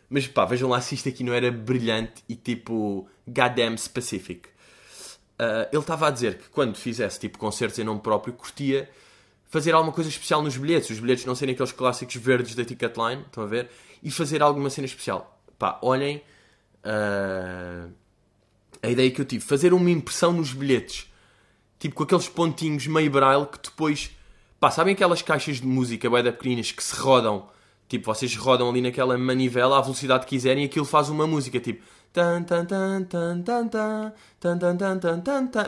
Mas 0.09 0.27
pá, 0.27 0.44
vejam 0.44 0.68
lá 0.68 0.81
se 0.81 0.95
isto 0.95 1.07
aqui 1.07 1.24
não 1.24 1.31
era 1.31 1.50
brilhante 1.50 2.22
e 2.27 2.36
tipo, 2.36 3.08
goddamn 3.25 3.77
specific. 3.77 4.50
Uh, 5.39 5.63
ele 5.72 5.79
estava 5.79 6.10
a 6.10 6.12
dizer 6.12 6.39
que 6.39 6.50
quando 6.50 6.75
fizesse 6.75 7.22
tipo 7.22 7.38
concertos 7.38 7.79
em 7.79 7.86
nome 7.86 8.01
próprio, 8.01 8.34
curtia 8.34 8.89
fazer 9.46 9.74
alguma 9.74 9.93
coisa 9.93 10.10
especial 10.10 10.41
nos 10.41 10.58
bilhetes, 10.58 10.89
os 10.89 11.00
bilhetes 11.00 11.24
não 11.24 11.34
serem 11.34 11.53
aqueles 11.53 11.72
clássicos 11.72 12.17
verdes 12.17 12.53
da 12.53 12.65
Ticketline, 12.65 13.22
estão 13.22 13.41
a 13.41 13.48
ver? 13.48 13.69
E 14.03 14.12
fazer 14.12 14.41
alguma 14.41 14.69
cena 14.69 14.88
especial. 14.88 15.41
Pá, 15.58 15.79
olhem 15.81 16.22
uh, 16.84 17.89
a 18.84 18.89
ideia 18.89 19.10
que 19.10 19.22
eu 19.22 19.25
tive. 19.25 19.46
Fazer 19.46 19.72
uma 19.72 19.89
impressão 19.89 20.34
nos 20.34 20.51
bilhetes. 20.51 21.10
Tipo 21.79 21.96
com 21.96 22.03
aqueles 22.03 22.27
pontinhos 22.27 22.86
meio 22.88 23.10
braille 23.10 23.46
que 23.46 23.58
depois... 23.63 24.19
Pá, 24.60 24.70
sabem 24.70 24.94
aquelas 24.94 25.22
caixas 25.22 25.62
de 25.62 25.66
música 25.66 26.10
bué 26.10 26.22
da 26.22 26.34
pequeninas 26.34 26.70
que 26.72 26.84
se 26.84 26.94
rodam? 26.94 27.48
Tipo, 27.88 28.13
vocês 28.13 28.36
rodam 28.36 28.70
ali 28.70 28.82
naquela 28.82 29.18
manivela 29.18 29.78
à 29.78 29.82
velocidade 29.82 30.25
que 30.25 30.32
quiserem 30.32 30.63
e 30.63 30.66
aquilo 30.66 30.86
faz 30.86 31.10
uma 31.10 31.25
música, 31.25 31.62
tipo... 31.62 31.82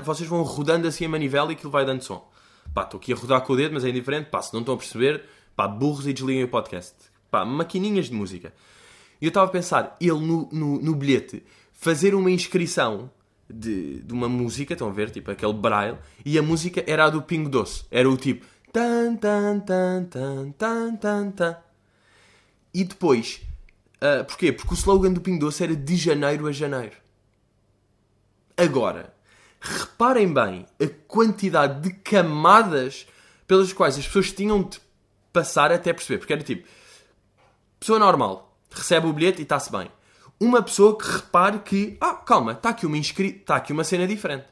Vocês 0.03 0.27
vão 0.27 0.43
rodando 0.43 0.87
assim 0.87 1.05
a 1.05 1.09
manivela 1.09 1.51
e 1.51 1.55
aquilo 1.55 1.71
vai 1.71 1.85
dando 1.85 2.03
som. 2.03 2.29
Pá, 2.73 2.83
estou 2.83 2.97
aqui 2.97 3.13
a 3.13 3.15
rodar 3.15 3.41
com 3.41 3.53
o 3.53 3.55
dedo, 3.55 3.73
mas 3.73 3.85
é 3.85 3.89
indiferente. 3.89 4.29
Pá, 4.29 4.41
se 4.41 4.53
não 4.53 4.59
estão 4.59 4.75
a 4.75 4.77
perceber, 4.77 5.23
pá, 5.55 5.69
burros 5.69 6.05
e 6.05 6.11
desliguem 6.11 6.43
o 6.43 6.49
podcast. 6.49 6.93
Pá, 7.29 7.45
maquininhas 7.45 8.07
de 8.07 8.13
música. 8.13 8.53
E 9.21 9.25
eu 9.25 9.29
estava 9.29 9.45
a 9.45 9.49
pensar, 9.49 9.95
ele 10.01 10.19
no, 10.19 10.49
no, 10.51 10.81
no, 10.81 10.95
bilhete, 10.95 11.43
fazer 11.71 12.13
uma 12.13 12.29
inscrição 12.29 13.09
de, 13.49 14.01
de 14.01 14.13
uma 14.13 14.27
música, 14.27 14.73
estão 14.73 14.89
a 14.89 14.91
ver, 14.91 15.11
tipo 15.11 15.31
aquele 15.31 15.53
braille, 15.53 15.97
e 16.25 16.37
a 16.37 16.41
música 16.41 16.83
era 16.85 17.05
a 17.05 17.09
do 17.09 17.21
Pingo 17.21 17.49
Doce. 17.49 17.85
Era 17.89 18.09
o 18.09 18.17
tipo... 18.17 18.45
Tan, 18.71 19.17
tan, 19.17 19.59
tan, 19.59 20.05
tan, 20.05 20.51
tan, 20.53 20.95
tan, 20.95 21.31
tan. 21.31 21.57
E 22.73 22.83
depois... 22.83 23.41
Uh, 24.01 24.23
porquê? 24.25 24.51
Porque 24.51 24.73
o 24.73 24.77
slogan 24.77 25.13
do 25.13 25.21
Pingo 25.21 25.39
Doce 25.39 25.63
era 25.63 25.75
de 25.75 25.95
janeiro 25.95 26.47
a 26.47 26.51
janeiro. 26.51 26.95
Agora, 28.57 29.13
reparem 29.59 30.33
bem 30.33 30.65
a 30.81 30.87
quantidade 31.07 31.81
de 31.81 31.93
camadas 31.95 33.05
pelas 33.45 33.73
quais 33.73 33.97
as 33.97 34.07
pessoas 34.07 34.31
tinham 34.31 34.63
de 34.63 34.79
passar 35.33 35.71
até 35.71 35.91
perceber. 35.93 36.19
Porque 36.19 36.33
era 36.33 36.41
tipo, 36.41 36.67
pessoa 37.79 37.99
normal, 37.99 38.57
recebe 38.71 39.05
o 39.05 39.13
bilhete 39.13 39.39
e 39.39 39.43
está-se 39.43 39.71
bem. 39.71 39.91
Uma 40.39 40.63
pessoa 40.63 40.97
que 40.97 41.05
repare 41.05 41.59
que, 41.59 41.97
ah, 42.01 42.15
calma, 42.15 42.53
está 42.53 42.69
aqui 42.69 42.85
uma 42.85 42.97
inscri... 42.97 43.37
está 43.37 43.57
aqui 43.57 43.71
uma 43.73 43.83
cena 43.83 44.07
diferente. 44.07 44.45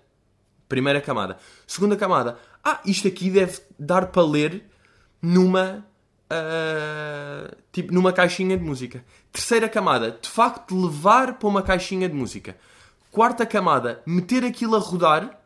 Primeira 0.67 1.01
camada. 1.01 1.37
Segunda 1.65 1.95
camada, 1.95 2.37
ah, 2.63 2.79
isto 2.85 3.07
aqui 3.07 3.29
deve 3.29 3.59
dar 3.77 4.07
para 4.07 4.23
ler 4.23 4.63
numa. 5.21 5.85
Uh, 6.31 7.55
tipo, 7.71 7.91
numa 7.91 8.13
caixinha 8.13 8.55
de 8.55 8.63
música. 8.63 9.03
Terceira 9.31 9.67
camada, 9.67 10.17
de 10.21 10.29
facto 10.29 10.79
levar 10.79 11.39
para 11.39 11.47
uma 11.47 11.63
caixinha 11.63 12.07
de 12.07 12.13
música. 12.13 12.55
Quarta 13.11 13.45
camada, 13.45 14.03
meter 14.05 14.45
aquilo 14.45 14.75
a 14.75 14.79
rodar. 14.79 15.39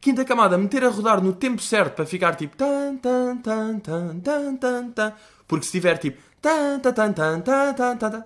Quinta 0.00 0.24
camada, 0.24 0.56
meter 0.56 0.84
a 0.84 0.88
rodar 0.88 1.20
no 1.20 1.32
tempo 1.32 1.60
certo 1.60 1.96
para 1.96 2.06
ficar 2.06 2.36
tipo. 2.36 2.56
Tan, 2.56 2.98
tan, 2.98 3.38
tan, 3.38 3.80
tan, 3.80 4.20
tan, 4.20 4.56
tan, 4.56 4.90
tan. 4.92 5.12
Porque 5.48 5.66
se 5.66 5.72
tiver 5.72 5.98
tipo. 5.98 6.22
Tan, 6.40 6.80
tan, 6.80 6.92
tan, 6.92 7.12
tan, 7.12 7.42
tan, 7.42 7.74
tan, 7.74 7.98
tan, 7.98 8.24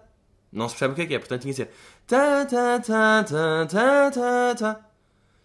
não 0.53 0.69
se 0.69 0.75
percebe 0.75 0.93
o 0.93 0.97
que 0.97 1.03
é 1.03 1.07
que 1.07 1.15
é, 1.15 1.19
portanto 1.19 1.43
tinha 1.43 1.55
que 1.55 1.57
ser. 1.57 1.71
Tan, 2.07 2.47
tan, 2.47 2.81
tan, 2.83 3.25
tan, 3.25 3.67
tan, 3.67 4.11
tan, 4.11 4.57
tan. 4.57 4.92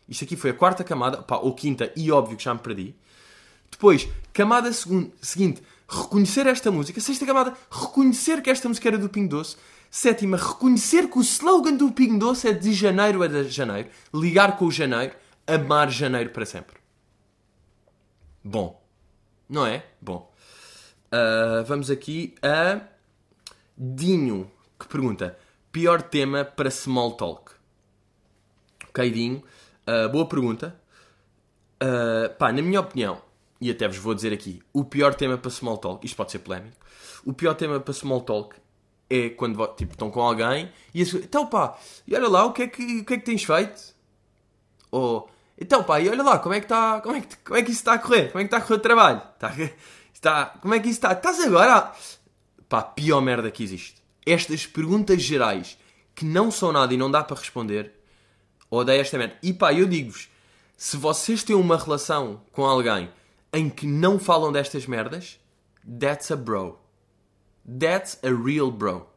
Isto 0.08 0.24
aqui 0.24 0.36
foi 0.36 0.52
a 0.52 0.54
quarta 0.54 0.84
camada, 0.84 1.22
pá, 1.22 1.38
ou 1.38 1.54
quinta, 1.54 1.92
e 1.96 2.12
óbvio 2.12 2.38
que 2.38 2.44
já 2.44 2.54
me 2.54 2.60
perdi. 2.60 2.96
Depois, 3.70 4.08
camada 4.34 4.72
seguinte, 5.22 5.62
reconhecer 5.88 6.48
esta 6.48 6.72
música. 6.72 7.02
Sexta 7.02 7.26
camada, 7.26 7.54
reconhecer 7.70 8.42
que 8.42 8.50
esta 8.50 8.68
música 8.68 8.88
era 8.88 8.98
do 8.98 9.10
Pingo 9.10 9.30
Doce. 9.30 9.58
Sétima, 9.90 10.38
reconhecer 10.38 11.10
que 11.10 11.18
o 11.18 11.22
slogan 11.22 11.76
do 11.76 11.92
Pingo 11.92 12.20
Doce 12.20 12.48
é 12.48 12.54
de 12.54 12.74
janeiro 12.74 13.24
a 13.24 13.28
de 13.28 13.50
janeiro. 13.50 13.90
Ligar 14.14 14.58
com 14.58 14.66
o 14.66 14.72
janeiro, 14.72 15.14
amar 15.46 15.90
janeiro 15.90 16.30
para 16.30 16.46
sempre. 16.46 16.78
Bom, 18.44 18.82
não 19.50 19.66
é? 19.66 19.86
Bom. 20.02 20.32
Ah, 21.12 21.64
vamos 21.66 21.90
aqui 21.90 22.36
a 22.42 22.82
Dinho, 23.78 24.52
que 24.80 24.88
pergunta: 24.88 25.38
pior 25.72 26.02
tema 26.02 26.44
para 26.44 26.70
small 26.70 27.14
talk? 27.14 27.52
Ok, 28.90 29.10
Dinho, 29.12 29.44
Ah, 29.88 30.10
boa 30.10 30.28
pergunta. 30.28 30.76
Uh, 31.82 32.36
pá, 32.38 32.52
na 32.52 32.62
minha 32.62 32.82
opinião, 32.82 33.22
e 33.62 33.72
até 33.72 33.88
vos 33.88 33.98
vou 33.98 34.14
dizer 34.14 34.34
aqui, 34.34 34.62
o 34.74 34.84
pior 34.84 35.14
tema 35.16 35.38
para 35.38 35.50
small 35.50 35.78
talk, 35.78 36.06
isto 36.06 36.18
pode 36.18 36.32
ser 36.32 36.40
polémico, 36.40 36.76
o 37.24 37.32
pior 37.32 37.54
tema 37.54 37.80
para 37.80 37.94
small 37.94 38.22
talk 38.22 38.56
é 39.10 39.30
quando 39.30 39.66
tipo, 39.76 39.94
estão 39.94 40.10
com 40.10 40.20
alguém 40.20 40.70
e 40.94 41.04
assim, 41.04 41.18
então 41.20 41.46
pá, 41.46 41.78
e 42.06 42.16
olha 42.16 42.28
lá, 42.28 42.46
o 42.46 42.52
que 42.52 42.64
é 42.64 42.68
que, 42.68 43.02
o 43.02 43.06
que, 43.06 43.14
é 43.14 43.18
que 43.18 43.24
tens 43.24 43.44
feito? 43.44 43.96
Ou, 44.92 45.30
então 45.58 45.84
pá, 45.84 46.02
e 46.02 46.10
olha 46.10 46.24
lá, 46.24 46.40
como 46.40 46.56
é 46.56 46.60
que 46.60 46.66
está, 46.66 47.00
como 47.00 47.16
é 47.16 47.22
que, 47.22 47.38
como 47.38 47.58
é 47.58 47.62
que 47.62 47.72
isso 47.72 47.80
está 47.82 47.94
a 47.94 48.00
correr? 48.00 48.32
Como 48.32 48.40
é 48.40 48.44
que 48.44 48.48
está 48.48 48.58
a 48.58 48.62
correr 48.62 48.76
o 48.76 48.80
trabalho? 48.80 49.22
Está, 49.36 49.54
está, 50.14 50.46
como 50.60 50.74
é 50.74 50.80
que 50.80 50.90
isso 50.90 50.98
está? 50.98 51.14
Estás 51.14 51.40
agora? 51.40 51.94
Pá, 52.68 52.82
pior 52.82 53.22
merda 53.22 53.52
que 53.52 53.64
existe. 53.64 54.02
Estas 54.26 54.66
perguntas 54.66 55.22
gerais 55.22 55.78
que 56.16 56.26
não 56.26 56.50
são 56.50 56.72
nada 56.72 56.92
e 56.94 56.98
não 56.98 57.10
dá 57.10 57.24
para 57.24 57.38
responder, 57.38 57.94
odeio 58.70 59.02
esta 59.02 59.18
merda. 59.18 59.38
E 59.42 59.54
pá, 59.54 59.74
eu 59.74 59.88
digo-vos, 59.88 60.30
se 60.76 60.98
vocês 60.98 61.44
têm 61.44 61.56
uma 61.56 61.78
relação 61.78 62.42
com 62.52 62.66
alguém 62.66 63.10
em 63.54 63.70
que 63.70 63.88
não 63.88 64.20
falam 64.20 64.52
destas 64.52 64.86
merdas, 64.86 65.40
that's 66.00 66.32
a 66.32 66.36
bro. 66.36 66.78
That's 67.68 68.20
a 68.24 68.30
real 68.30 68.72
bro. 68.72 69.08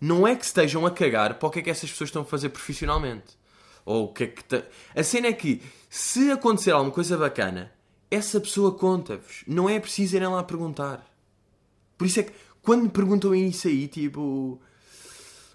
Não 0.00 0.26
é 0.26 0.34
que 0.34 0.44
estejam 0.44 0.84
a 0.86 0.90
cagar 0.90 1.34
para 1.34 1.46
o 1.46 1.50
que 1.50 1.60
é 1.60 1.62
que 1.62 1.70
essas 1.70 1.90
pessoas 1.90 2.08
estão 2.08 2.22
a 2.22 2.24
fazer 2.24 2.48
profissionalmente. 2.48 3.38
Ou 3.84 4.06
o 4.06 4.12
que 4.12 4.24
é 4.24 4.26
que... 4.28 4.64
A 4.96 5.02
cena 5.02 5.28
é 5.28 5.32
que, 5.32 5.62
se 5.88 6.30
acontecer 6.30 6.72
alguma 6.72 6.92
coisa 6.92 7.16
bacana, 7.16 7.72
essa 8.10 8.40
pessoa 8.40 8.72
conta-vos. 8.74 9.44
Não 9.46 9.68
é 9.68 9.78
preciso 9.78 10.16
irem 10.16 10.28
lá 10.28 10.42
perguntar. 10.42 11.06
Por 11.96 12.06
isso 12.06 12.20
é 12.20 12.24
que, 12.24 12.32
quando 12.62 12.82
me 12.82 12.88
perguntam 12.88 13.34
isso 13.34 13.68
aí, 13.68 13.86
tipo... 13.86 14.60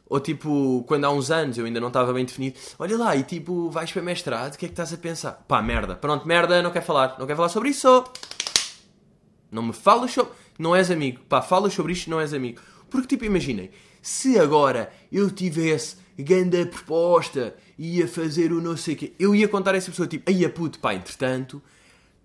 Ou 0.09 0.19
tipo, 0.19 0.83
quando 0.87 1.05
há 1.05 1.11
uns 1.11 1.29
anos 1.29 1.57
eu 1.57 1.65
ainda 1.65 1.79
não 1.79 1.89
estava 1.89 2.13
bem 2.13 2.23
definido, 2.23 2.57
olha 2.79 2.97
lá, 2.97 3.15
e 3.15 3.23
tipo, 3.23 3.69
vais 3.69 3.91
para 3.91 4.01
mestrado, 4.01 4.53
o 4.53 4.57
que 4.57 4.65
é 4.65 4.69
que 4.69 4.73
estás 4.73 4.93
a 4.93 4.97
pensar? 4.97 5.43
Pá, 5.47 5.61
merda, 5.61 5.95
pronto, 5.95 6.27
merda, 6.27 6.61
não 6.61 6.71
quero 6.71 6.85
falar, 6.85 7.15
não 7.19 7.25
quero 7.25 7.37
falar 7.37 7.49
sobre 7.49 7.69
isso. 7.69 8.03
Não 9.51 9.63
me 9.63 9.73
falas 9.73 10.11
sobre. 10.11 10.33
Não 10.57 10.75
és 10.75 10.89
amigo, 10.89 11.21
pá, 11.27 11.41
falas 11.41 11.73
sobre 11.73 11.93
isto, 11.93 12.09
não 12.09 12.19
és 12.19 12.33
amigo. 12.33 12.61
Porque, 12.89 13.07
tipo, 13.07 13.25
imaginem, 13.25 13.69
se 14.01 14.39
agora 14.39 14.91
eu 15.11 15.29
tivesse 15.29 15.97
grande 16.17 16.65
proposta 16.65 17.53
ia 17.77 18.07
fazer 18.07 18.51
o 18.51 18.59
não 18.59 18.75
sei 18.75 18.95
o 18.95 18.97
quê, 18.97 19.13
eu 19.19 19.35
ia 19.35 19.47
contar 19.47 19.75
a 19.75 19.77
essa 19.77 19.91
pessoa, 19.91 20.07
tipo, 20.07 20.27
aí 20.29 20.43
a 20.43 20.49
puto, 20.49 20.79
pá, 20.79 20.93
entretanto, 20.93 21.61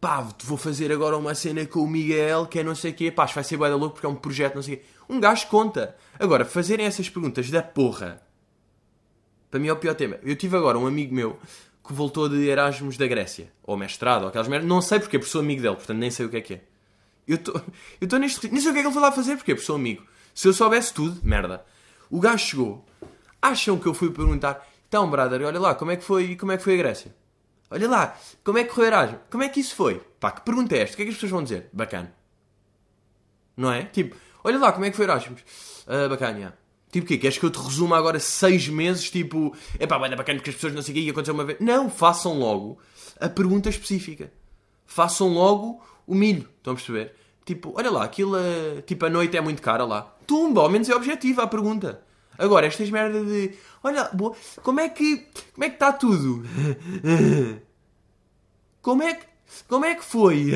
pá, 0.02 0.26
vou 0.42 0.58
fazer 0.58 0.90
agora 0.90 1.16
uma 1.16 1.32
cena 1.32 1.64
com 1.64 1.78
o 1.78 1.86
Miguel, 1.86 2.46
que 2.46 2.58
é 2.58 2.64
não 2.64 2.74
sei 2.74 2.90
o 2.90 2.94
quê, 2.94 3.08
pá, 3.12 3.24
vai 3.26 3.44
ser 3.44 3.56
bué 3.56 3.68
louco 3.68 3.94
porque 3.94 4.06
é 4.06 4.08
um 4.08 4.16
projeto, 4.16 4.56
não 4.56 4.62
sei 4.62 4.74
o 4.74 4.76
quê. 4.78 4.84
Um 5.08 5.20
gajo 5.20 5.46
conta. 5.46 5.96
Agora, 6.18 6.44
fazerem 6.44 6.84
essas 6.84 7.08
perguntas 7.08 7.48
da 7.50 7.62
porra, 7.62 8.20
para 9.48 9.60
mim 9.60 9.68
é 9.68 9.72
o 9.72 9.76
pior 9.76 9.94
tema. 9.94 10.18
Eu 10.24 10.34
tive 10.34 10.56
agora 10.56 10.76
um 10.76 10.88
amigo 10.88 11.14
meu 11.14 11.38
que 11.86 11.92
voltou 11.92 12.28
de 12.28 12.44
Erasmus 12.48 12.96
da 12.96 13.06
Grécia, 13.06 13.52
ou 13.62 13.76
mestrado, 13.76 14.22
ou 14.22 14.28
aquelas 14.28 14.48
merdas, 14.48 14.68
não 14.68 14.82
sei 14.82 14.98
porque, 14.98 15.20
porque 15.20 15.30
sou 15.30 15.40
amigo 15.40 15.62
dele, 15.62 15.76
portanto 15.76 15.98
nem 15.98 16.10
sei 16.10 16.26
o 16.26 16.28
que 16.28 16.36
é 16.36 16.40
que 16.40 16.54
é. 16.54 16.60
Eu 17.28 17.36
estou 17.38 17.62
tô 18.08 18.16
neste. 18.18 18.48
Nem 18.48 18.60
sei 18.60 18.70
o 18.70 18.74
que 18.74 18.80
é 18.80 18.82
que 18.82 18.88
ele 18.88 18.94
foi 18.94 19.02
lá 19.02 19.12
fazer, 19.12 19.36
porque, 19.36 19.54
porque 19.54 19.64
sou 19.64 19.76
amigo. 19.76 20.04
Se 20.34 20.48
eu 20.48 20.52
soubesse 20.52 20.92
tudo, 20.92 21.20
merda. 21.22 21.64
O 22.10 22.18
gajo 22.18 22.44
chegou, 22.44 22.84
acham 23.40 23.78
que 23.78 23.86
eu 23.86 23.94
fui 23.94 24.10
perguntar, 24.10 24.68
então, 24.88 25.08
brother, 25.08 25.42
olha 25.42 25.60
lá, 25.60 25.76
como 25.76 25.92
é 25.92 25.96
que 25.96 26.02
foi, 26.02 26.34
como 26.34 26.50
é 26.50 26.56
que 26.56 26.64
foi 26.64 26.74
a 26.74 26.78
Grécia? 26.78 27.21
Olha 27.72 27.88
lá, 27.88 28.16
como 28.44 28.58
é 28.58 28.64
que 28.64 28.70
correu 28.70 28.86
Erasmus? 28.88 29.20
Como 29.30 29.42
é 29.42 29.48
que 29.48 29.60
isso 29.60 29.74
foi? 29.74 30.00
Pá, 30.20 30.30
que 30.30 30.42
pergunta 30.42 30.76
é 30.76 30.80
esta? 30.80 30.94
O 30.94 30.96
que 30.96 31.02
é 31.02 31.04
que 31.06 31.10
as 31.10 31.16
pessoas 31.16 31.32
vão 31.32 31.42
dizer? 31.42 31.68
Bacana. 31.72 32.14
Não 33.56 33.72
é? 33.72 33.84
Tipo, 33.84 34.14
olha 34.44 34.58
lá, 34.58 34.72
como 34.72 34.84
é 34.84 34.90
que 34.90 34.96
foi 34.96 35.06
Erasmus? 35.06 35.40
Ah, 35.86 36.08
bacana, 36.08 36.40
já. 36.40 36.52
Tipo 36.90 37.06
o 37.06 37.08
quê? 37.08 37.16
Queres 37.16 37.38
que 37.38 37.44
eu 37.44 37.50
te 37.50 37.58
resuma 37.58 37.96
agora 37.96 38.20
seis 38.20 38.68
meses? 38.68 39.10
Tipo, 39.10 39.56
é 39.78 39.86
pá, 39.86 39.98
bem 39.98 40.10
bacana 40.14 40.38
porque 40.38 40.50
as 40.50 40.56
pessoas 40.56 40.74
não 40.74 40.82
sei 40.82 40.92
o 40.92 40.94
quê 40.96 41.00
e 41.00 41.10
aconteceu 41.10 41.32
uma 41.32 41.44
vez. 41.44 41.58
Não, 41.58 41.88
façam 41.88 42.38
logo 42.38 42.78
a 43.18 43.28
pergunta 43.30 43.70
específica. 43.70 44.30
Façam 44.84 45.28
logo 45.28 45.82
o 46.06 46.14
milho. 46.14 46.48
Estão 46.58 46.74
a 46.74 46.76
perceber? 46.76 47.14
Tipo, 47.46 47.72
olha 47.76 47.90
lá, 47.90 48.04
aquilo, 48.04 48.36
ah, 48.36 48.82
tipo, 48.86 49.06
a 49.06 49.10
noite 49.10 49.36
é 49.36 49.40
muito 49.40 49.62
cara 49.62 49.84
lá. 49.84 50.14
Tumba, 50.26 50.60
ao 50.60 50.68
menos 50.68 50.88
é 50.90 50.94
objetiva 50.94 51.42
a 51.42 51.46
pergunta. 51.46 52.02
Agora, 52.38 52.66
estas 52.66 52.90
merdas 52.90 53.26
de, 53.26 53.54
olha, 53.82 54.04
boa, 54.12 54.34
como 54.62 54.80
é 54.80 54.88
que, 54.88 55.26
como 55.52 55.64
é 55.64 55.68
que 55.68 55.76
está 55.76 55.92
tudo? 55.92 56.42
Como 58.80 59.02
é 59.02 59.14
que, 59.14 59.26
como 59.68 59.84
é 59.84 59.94
que 59.94 60.04
foi? 60.04 60.50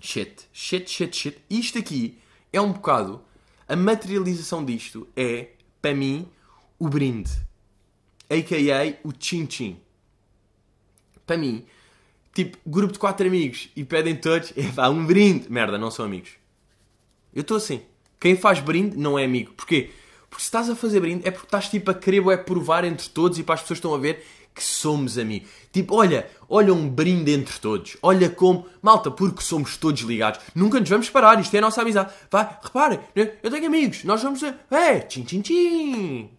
Shit, 0.00 0.48
shit, 0.52 0.90
shit, 0.90 1.16
shit. 1.16 1.38
Isto 1.48 1.78
aqui 1.78 2.18
é 2.52 2.60
um 2.60 2.72
bocado. 2.72 3.22
A 3.68 3.76
materialização 3.76 4.64
disto 4.64 5.06
é, 5.14 5.50
para 5.80 5.94
mim, 5.94 6.26
o 6.78 6.88
brinde. 6.88 7.30
A.K.A. 8.30 8.98
o 9.06 9.12
chin-chin. 9.18 9.80
Para 11.26 11.36
mim, 11.36 11.66
tipo, 12.32 12.58
grupo 12.66 12.94
de 12.94 12.98
quatro 12.98 13.26
amigos 13.26 13.68
e 13.76 13.84
pedem 13.84 14.16
todos, 14.16 14.52
é 14.56 14.72
pá, 14.72 14.88
um 14.88 15.06
brinde. 15.06 15.50
Merda, 15.50 15.78
não 15.78 15.90
são 15.90 16.04
amigos. 16.04 16.30
Eu 17.34 17.42
estou 17.42 17.56
assim. 17.56 17.82
Quem 18.20 18.36
faz 18.36 18.60
brinde 18.60 18.96
não 18.96 19.18
é 19.18 19.24
amigo. 19.24 19.52
Porquê? 19.52 19.90
Porque 20.28 20.42
se 20.42 20.48
estás 20.48 20.68
a 20.68 20.76
fazer 20.76 21.00
brinde 21.00 21.26
é 21.26 21.30
porque 21.30 21.46
estás 21.46 21.68
tipo 21.68 21.90
a 21.90 21.94
querer 21.94 22.26
é 22.28 22.36
provar 22.36 22.84
entre 22.84 23.08
todos 23.08 23.38
e 23.38 23.42
para 23.42 23.54
as 23.54 23.62
pessoas 23.62 23.78
que 23.78 23.86
estão 23.86 23.94
a 23.94 23.98
ver 23.98 24.24
que 24.54 24.62
somos 24.62 25.16
amigos. 25.16 25.48
Tipo, 25.72 25.94
olha, 25.94 26.28
olha 26.48 26.74
um 26.74 26.88
brinde 26.88 27.30
entre 27.30 27.58
todos. 27.60 27.96
Olha 28.02 28.28
como, 28.28 28.66
malta, 28.82 29.10
porque 29.10 29.40
somos 29.40 29.76
todos 29.76 30.02
ligados. 30.02 30.40
Nunca 30.54 30.80
nos 30.80 30.88
vamos 30.88 31.08
parar, 31.08 31.40
isto 31.40 31.54
é 31.54 31.58
a 31.58 31.62
nossa 31.62 31.80
amizade. 31.80 32.12
Vai, 32.28 32.58
reparem, 32.60 32.98
né? 33.14 33.32
eu 33.40 33.50
tenho 33.50 33.66
amigos, 33.66 34.02
nós 34.02 34.20
vamos 34.20 34.42
a... 34.42 34.54
É, 34.70 34.98
tchim, 35.00 35.22
tchim, 35.22 35.40
tchim. 35.40 36.30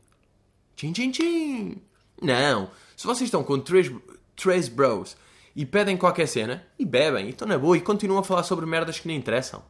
Tchim, 0.75 0.91
tchim, 0.91 1.11
tchim. 1.11 1.77
Não, 2.21 2.69
se 2.97 3.07
vocês 3.07 3.27
estão 3.27 3.41
com 3.41 3.57
três, 3.59 3.89
três 4.35 4.67
bros 4.67 5.15
e 5.55 5.65
pedem 5.65 5.95
qualquer 5.95 6.27
cena, 6.27 6.65
e 6.77 6.85
bebem, 6.85 7.27
e 7.27 7.29
estão 7.29 7.47
na 7.47 7.57
boa, 7.57 7.77
e 7.77 7.81
continuam 7.81 8.19
a 8.19 8.23
falar 8.23 8.43
sobre 8.43 8.65
merdas 8.65 8.99
que 8.99 9.07
nem 9.07 9.17
interessam. 9.17 9.63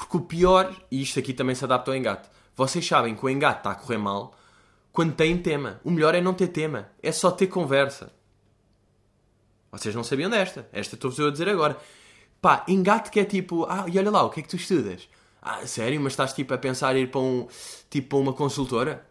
Porque 0.00 0.16
o 0.16 0.20
pior, 0.22 0.74
e 0.90 1.02
isto 1.02 1.18
aqui 1.18 1.34
também 1.34 1.54
se 1.54 1.62
adapta 1.62 1.90
ao 1.90 1.94
engate, 1.94 2.26
vocês 2.56 2.86
sabem 2.86 3.14
que 3.14 3.22
o 3.22 3.28
engate 3.28 3.58
está 3.58 3.72
a 3.72 3.74
correr 3.74 3.98
mal 3.98 4.34
quando 4.90 5.12
tem 5.12 5.36
tema. 5.36 5.78
O 5.84 5.90
melhor 5.90 6.14
é 6.14 6.22
não 6.22 6.32
ter 6.32 6.48
tema, 6.48 6.88
é 7.02 7.12
só 7.12 7.30
ter 7.30 7.48
conversa. 7.48 8.10
Vocês 9.70 9.94
não 9.94 10.02
sabiam 10.02 10.30
desta, 10.30 10.66
esta 10.72 10.94
estou-vos 10.94 11.20
a 11.20 11.30
dizer 11.30 11.50
agora. 11.50 11.76
Pá, 12.40 12.64
engate 12.66 13.10
que 13.10 13.20
é 13.20 13.24
tipo, 13.26 13.66
ah, 13.68 13.84
e 13.92 13.98
olha 13.98 14.10
lá, 14.10 14.22
o 14.22 14.30
que 14.30 14.40
é 14.40 14.42
que 14.42 14.48
tu 14.48 14.56
estudas? 14.56 15.06
Ah, 15.42 15.66
sério, 15.66 16.00
mas 16.00 16.14
estás 16.14 16.32
tipo 16.32 16.54
a 16.54 16.58
pensar 16.58 16.96
em 16.96 17.02
ir 17.02 17.10
para 17.10 17.20
um, 17.20 17.46
tipo 17.90 18.18
uma 18.18 18.32
consultora? 18.32 19.06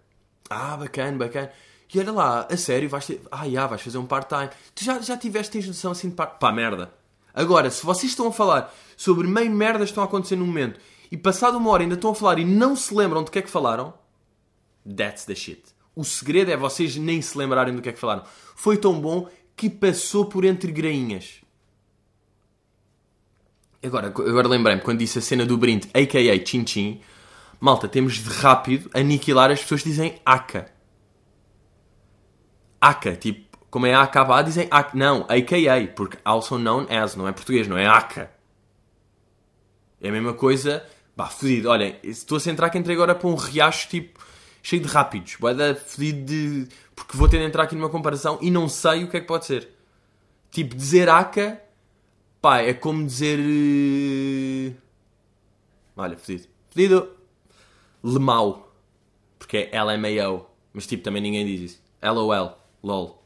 Ah, 0.50 0.76
bacana, 0.76 1.20
bacana. 1.20 1.52
E 1.94 2.00
olha 2.00 2.12
lá, 2.12 2.48
a 2.50 2.58
sério, 2.58 2.90
vais 2.90 3.06
ter... 3.06 3.22
Ah, 3.32 3.48
já, 3.48 3.68
vais 3.68 3.82
fazer 3.82 4.00
um 4.00 4.08
part-time. 4.08 4.50
Tu 4.74 4.84
já, 4.84 5.00
já 5.00 5.16
tiveste 5.16 5.52
tens 5.52 5.68
noção 5.68 5.92
assim 5.92 6.10
de 6.10 6.16
part... 6.16 6.40
Pá, 6.40 6.52
merda. 6.52 6.92
Agora, 7.34 7.70
se 7.70 7.86
vocês 7.86 8.12
estão 8.12 8.28
a 8.28 8.32
falar 8.32 8.74
sobre 8.98 9.28
meio 9.28 9.52
merdas 9.52 9.84
que 9.84 9.92
estão 9.92 10.04
a 10.04 10.08
acontecer 10.08 10.36
no 10.36 10.46
momento 10.46 10.80
e 11.12 11.18
passado 11.18 11.58
uma 11.58 11.70
hora 11.70 11.84
ainda 11.84 11.96
estão 11.96 12.12
a 12.12 12.16
falar 12.16 12.40
e 12.40 12.46
não 12.46 12.76
se 12.76 12.94
lembram 12.94 13.24
do 13.24 13.32
que 13.32 13.40
é 13.40 13.42
que 13.42 13.50
falaram, 13.50 13.94
that's 14.96 15.26
the 15.26 15.36
shit. 15.36 15.64
O 15.96 16.04
segredo 16.04 16.52
é 16.52 16.58
vocês 16.58 16.96
nem 16.96 17.22
se 17.22 17.38
lembrarem 17.38 17.76
do 17.76 17.82
que 17.82 17.90
é 17.90 17.92
que 17.92 18.00
falaram. 18.00 18.24
Foi 18.56 18.78
tão 18.78 19.00
bom 19.00 19.30
que 19.56 19.70
passou 19.70 20.26
por 20.26 20.46
entre 20.46 20.72
grainhas. 20.72 21.42
Agora, 23.84 24.08
agora 24.08 24.48
lembrei-me, 24.48 24.82
quando 24.82 25.00
disse 25.00 25.20
a 25.20 25.22
cena 25.22 25.46
do 25.46 25.58
brinde, 25.58 25.90
a.k.a. 25.94 26.46
Chin 26.46 26.66
Chin, 26.66 27.02
malta, 27.60 27.88
temos 27.88 28.16
de 28.16 28.30
rápido 28.30 28.90
aniquilar 28.94 29.52
as 29.52 29.62
pessoas 29.62 29.82
que 29.82 29.90
dizem 29.90 30.20
ACA. 30.26 30.72
ACA, 32.82 33.16
tipo, 33.16 33.49
como 33.70 33.86
é 33.86 33.94
AKA, 33.94 34.42
dizem 34.44 34.68
ACA. 34.72 34.98
Não, 34.98 35.26
a.k.a. 35.30 35.88
porque 35.96 36.18
also 36.24 36.58
known 36.58 36.88
as, 36.90 37.16
não 37.16 37.28
é 37.28 37.32
português, 37.32 37.68
não 37.68 37.78
é 37.78 37.86
ACA. 37.86 38.32
É 40.02 40.10
a 40.10 40.12
mesma 40.12 40.34
coisa, 40.34 40.86
pá, 41.16 41.28
fodido. 41.28 41.70
Olhem, 41.70 41.98
estou 42.04 42.38
a 42.38 42.40
centrar 42.40 42.72
que 42.72 42.78
entrei 42.78 42.96
agora 42.96 43.14
para 43.14 43.28
um 43.28 43.36
riacho, 43.36 43.90
tipo, 43.90 44.20
cheio 44.64 44.82
de 44.82 44.88
rápidos. 44.88 45.36
Boeda 45.40 45.76
fodido 45.76 46.26
de 46.26 46.68
porque 46.96 47.16
vou 47.16 47.30
ter 47.30 47.38
de 47.38 47.46
entrar 47.46 47.64
aqui 47.64 47.76
numa 47.76 47.90
comparação 47.90 48.38
e 48.42 48.52
não 48.52 48.68
sei 48.68 49.04
o 49.06 49.10
que 49.10 49.18
é 49.18 49.22
que 49.22 49.28
pode 49.28 49.46
ser. 49.46 49.70
Tipo, 50.52 50.76
dizer 50.76 51.10
aca, 51.10 51.62
pá, 52.42 52.60
é 52.60 52.74
como 52.74 53.06
dizer. 53.06 53.40
eh, 53.40 54.74
Olha, 55.96 56.18
fedido. 56.18 56.48
Fedido. 56.70 57.10
Lemau. 58.04 58.74
Porque 59.38 59.70
é 59.72 59.82
LMAO. 59.84 60.50
Mas 60.74 60.88
tipo, 60.88 61.04
também 61.04 61.22
ninguém 61.22 61.46
diz 61.46 61.72
isso. 61.72 61.82
LOL. 62.02 62.58
LOL. 62.84 63.19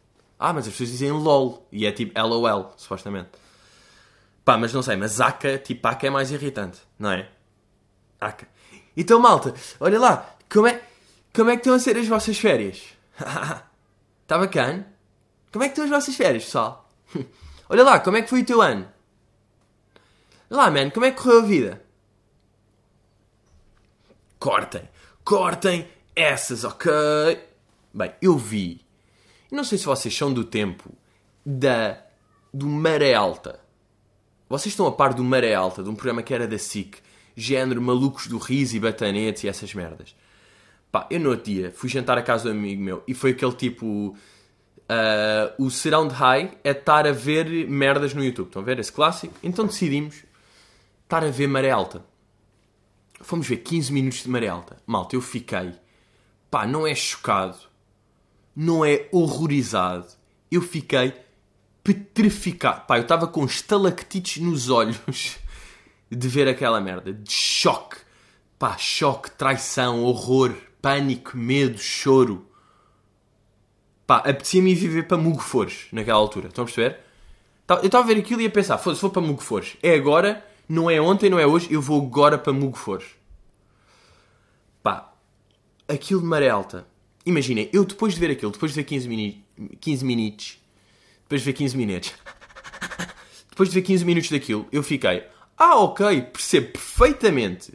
Ah, 0.46 0.52
mas 0.52 0.68
as 0.68 0.74
pessoas 0.74 0.90
dizem 0.90 1.10
LOL. 1.10 1.66
E 1.72 1.86
é 1.86 1.92
tipo 1.94 2.20
LOL, 2.20 2.74
supostamente. 2.76 3.30
Pá, 4.44 4.58
mas 4.58 4.74
não 4.74 4.84
sei. 4.84 4.98
Mas 4.98 5.22
aca, 5.22 5.58
tipo, 5.58 5.88
aca 5.88 6.06
é 6.06 6.10
mais 6.10 6.32
irritante. 6.32 6.82
Não 7.00 7.12
é? 7.12 7.30
Aca. 8.20 8.46
Então, 8.98 9.22
malta, 9.22 9.54
olha 9.80 9.98
lá. 9.98 10.36
Como 10.52 10.68
é, 10.68 10.82
como 11.34 11.50
é 11.50 11.54
que 11.54 11.62
estão 11.62 11.74
a 11.74 11.80
ser 11.80 11.98
as 11.98 12.10
vossas 12.10 12.38
férias? 12.38 12.84
Está 14.22 14.36
bacana? 14.38 14.86
Como 15.50 15.64
é 15.64 15.70
que 15.70 15.72
estão 15.72 15.86
as 15.86 15.90
vossas 15.90 16.14
férias, 16.14 16.44
pessoal? 16.44 16.90
olha 17.70 17.84
lá, 17.86 18.02
como 18.02 18.18
é 18.18 18.22
que 18.22 18.30
foi 18.30 18.42
o 18.42 18.46
teu 18.46 18.62
ano? 18.62 18.86
Olha 20.50 20.64
lá, 20.64 20.72
man, 20.72 20.90
como 20.90 21.06
é 21.06 21.12
que 21.12 21.22
correu 21.22 21.40
a 21.40 21.46
vida? 21.46 21.86
Cortem, 24.38 24.90
cortem 25.24 25.88
essas, 26.14 26.66
ok? 26.66 26.92
Bem, 27.94 28.14
eu 28.22 28.38
vi. 28.38 28.83
Não 29.54 29.64
sei 29.64 29.78
se 29.78 29.86
vocês 29.86 30.18
são 30.18 30.34
do 30.34 30.44
tempo 30.44 30.92
da 31.46 32.04
do 32.52 32.66
Maré 32.66 33.14
Alta. 33.14 33.60
Vocês 34.50 34.74
estão 34.74 34.88
a 34.88 34.92
par 34.92 35.14
do 35.14 35.24
Maré 35.24 35.54
Alta, 35.54 35.84
de 35.84 35.90
um 35.90 35.96
programa 35.96 36.24
que 36.24 36.34
era 36.34 36.48
da 36.48 36.58
SIC, 36.58 36.98
género 37.36 37.80
malucos 37.80 38.26
do 38.26 38.40
riso 38.40 38.76
e 38.76 38.80
batanetes 38.80 39.44
e 39.44 39.48
essas 39.48 39.72
merdas. 39.76 40.16
Pá, 40.92 41.08
eu 41.08 41.20
no 41.20 41.30
outro 41.30 41.46
dia 41.46 41.72
fui 41.72 41.88
jantar 41.88 42.18
a 42.18 42.24
casa 42.24 42.46
de 42.46 42.50
um 42.50 42.60
amigo 42.60 42.82
meu 42.82 43.04
e 43.08 43.14
foi 43.14 43.30
aquele 43.30 43.52
tipo. 43.54 44.18
ah, 44.90 45.54
o 45.60 45.70
Surround 45.70 46.16
High 46.16 46.58
é 46.64 46.72
estar 46.72 47.06
a 47.06 47.12
ver 47.12 47.70
merdas 47.70 48.16
no 48.16 48.24
YouTube. 48.24 48.48
Estão 48.48 48.64
a 48.64 48.66
ver 48.66 48.80
esse 48.80 48.92
clássico? 48.92 49.36
Então 49.44 49.68
decidimos 49.68 50.24
estar 51.04 51.24
a 51.24 51.30
ver 51.30 51.46
Maré 51.46 51.70
Alta. 51.70 52.04
Fomos 53.22 53.48
ver 53.48 53.58
15 53.58 53.94
minutos 53.94 54.24
de 54.24 54.30
Maré 54.30 54.48
Alta. 54.48 54.78
Malta, 54.88 55.16
eu 55.16 55.22
fiquei. 55.22 55.74
Pá, 56.50 56.66
não 56.66 56.88
é 56.88 56.96
chocado. 56.96 57.72
Não 58.56 58.84
é 58.86 59.08
horrorizado. 59.12 60.08
Eu 60.52 60.62
fiquei 60.62 61.14
petrificado. 61.84 62.82
Pá, 62.86 62.98
eu 62.98 63.04
estava 63.04 63.28
com 63.28 63.44
estalactites 63.46 64.42
nos 64.42 64.70
olhos 64.70 65.00
de 66.10 66.28
ver 66.28 66.48
aquela 66.48 66.80
merda. 66.80 67.12
De 67.14 67.32
choque. 67.32 67.98
Pá, 68.60 68.78
choque, 68.78 69.32
traição, 69.32 70.04
horror, 70.04 70.54
pânico, 70.82 71.36
medo, 71.36 71.78
choro. 71.78 72.48
Pá, 74.08 74.18
apetecia-me 74.18 74.76
viver 74.76 75.08
para 75.08 75.18
Mugfores 75.18 75.88
naquela 75.92 76.20
altura. 76.20 76.48
Estão 76.48 76.64
a 76.64 76.66
perceber? 76.68 77.00
Tá- 77.66 77.76
Eu 77.78 77.86
estava 77.88 78.04
a 78.04 78.08
ver 78.08 78.20
aquilo 78.20 78.42
e 78.42 78.46
a 78.46 78.50
pensar, 78.52 78.78
foda-se, 78.78 79.02
vou 79.02 79.10
para 79.12 79.22
Mugfores. 79.22 79.76
É 79.82 79.96
agora, 79.96 80.46
não 80.70 80.90
é 80.90 81.02
ontem, 81.02 81.30
não 81.30 81.40
é 81.40 81.48
hoje, 81.48 81.68
eu 81.72 81.82
vou 81.82 82.02
agora 82.06 82.38
para 82.38 82.54
Mugfores. 82.54 83.06
Pá, 84.82 85.12
aquilo 85.88 86.22
de 86.22 86.28
maré 86.28 86.50
alta. 86.50 86.86
Imaginem, 87.26 87.70
eu 87.72 87.86
depois 87.86 88.14
de 88.14 88.20
ver 88.20 88.32
aquilo, 88.32 88.52
depois 88.52 88.74
de 88.74 88.76
ver 88.76 88.84
15, 88.84 89.08
mini 89.08 89.46
15 89.80 90.06
minutos, 90.06 90.60
depois 91.24 91.42
de 91.42 91.46
ver 91.46 91.54
15 91.54 91.78
minutos, 91.78 92.14
depois 93.50 93.70
de 93.70 93.76
ver 93.76 93.82
15 93.82 94.06
minutos 94.06 94.30
daquilo, 94.30 94.68
eu 94.72 94.84
fiquei, 94.84 95.24
ah, 95.58 95.78
ok, 95.78 96.22
percebo 96.24 96.74
perfeitamente 96.74 97.74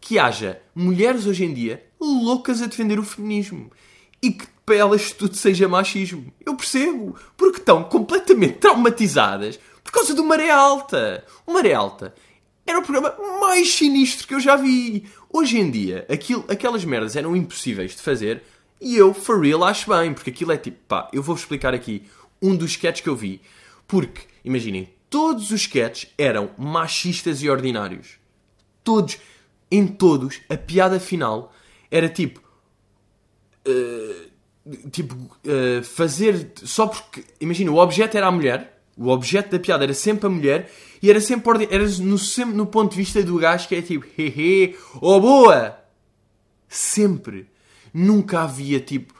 que 0.00 0.18
haja 0.18 0.60
mulheres 0.74 1.26
hoje 1.26 1.44
em 1.44 1.54
dia 1.54 1.82
loucas 1.98 2.60
a 2.60 2.66
defender 2.66 2.98
o 2.98 3.04
feminismo 3.04 3.70
e 4.20 4.32
que 4.32 4.46
para 4.66 4.76
elas 4.76 5.12
tudo 5.12 5.36
seja 5.36 5.68
machismo. 5.68 6.32
Eu 6.44 6.54
percebo, 6.54 7.16
porque 7.36 7.58
estão 7.58 7.84
completamente 7.84 8.58
traumatizadas 8.58 9.58
por 9.82 9.92
causa 9.92 10.14
do 10.14 10.24
Maré 10.24 10.50
Alta. 10.50 11.24
O 11.46 11.52
Maré 11.52 11.72
Alta 11.72 12.14
era 12.66 12.78
o 12.78 12.82
programa 12.82 13.16
mais 13.40 13.72
sinistro 13.72 14.26
que 14.26 14.34
eu 14.34 14.40
já 14.40 14.56
vi. 14.56 15.06
Hoje 15.30 15.58
em 15.58 15.70
dia, 15.70 16.06
aquilo, 16.08 16.44
aquelas 16.48 16.84
merdas 16.84 17.16
eram 17.16 17.34
impossíveis 17.34 17.96
de 17.96 18.02
fazer 18.02 18.42
e 18.82 18.96
eu, 18.96 19.14
for 19.14 19.40
real, 19.40 19.62
acho 19.64 19.88
bem, 19.88 20.12
porque 20.12 20.30
aquilo 20.30 20.52
é 20.52 20.56
tipo, 20.56 20.78
pá, 20.88 21.08
eu 21.12 21.22
vou-vos 21.22 21.42
explicar 21.42 21.72
aqui 21.72 22.02
um 22.40 22.56
dos 22.56 22.72
sketches 22.72 23.02
que 23.02 23.08
eu 23.08 23.14
vi, 23.14 23.40
porque, 23.86 24.22
imaginem, 24.44 24.92
todos 25.08 25.50
os 25.50 25.60
sketches 25.60 26.10
eram 26.18 26.50
machistas 26.58 27.42
e 27.42 27.48
ordinários. 27.48 28.18
Todos, 28.82 29.18
em 29.70 29.86
todos, 29.86 30.40
a 30.48 30.56
piada 30.56 30.98
final 30.98 31.54
era 31.90 32.08
tipo, 32.08 32.42
tipo, 34.90 35.14
uh, 35.14 35.82
fazer 35.84 36.52
só 36.56 36.86
porque, 36.86 37.24
imagina, 37.40 37.70
o 37.70 37.76
objeto 37.76 38.16
era 38.16 38.26
a 38.26 38.32
mulher, 38.32 38.82
o 38.96 39.08
objeto 39.08 39.50
da 39.50 39.58
piada 39.58 39.84
era 39.84 39.94
sempre 39.94 40.26
a 40.26 40.30
mulher 40.30 40.70
e 41.00 41.08
era 41.08 41.20
sempre, 41.20 41.68
era 41.70 41.86
no, 42.00 42.18
sempre 42.18 42.54
no 42.56 42.66
ponto 42.66 42.90
de 42.90 42.96
vista 42.96 43.22
do 43.22 43.38
gajo 43.38 43.68
que 43.68 43.74
é 43.74 43.82
tipo, 43.82 44.06
hehe, 44.18 44.76
oh 45.00 45.20
boa! 45.20 45.78
Sempre. 46.68 47.51
Nunca 47.92 48.40
havia 48.40 48.80
tipo, 48.80 49.14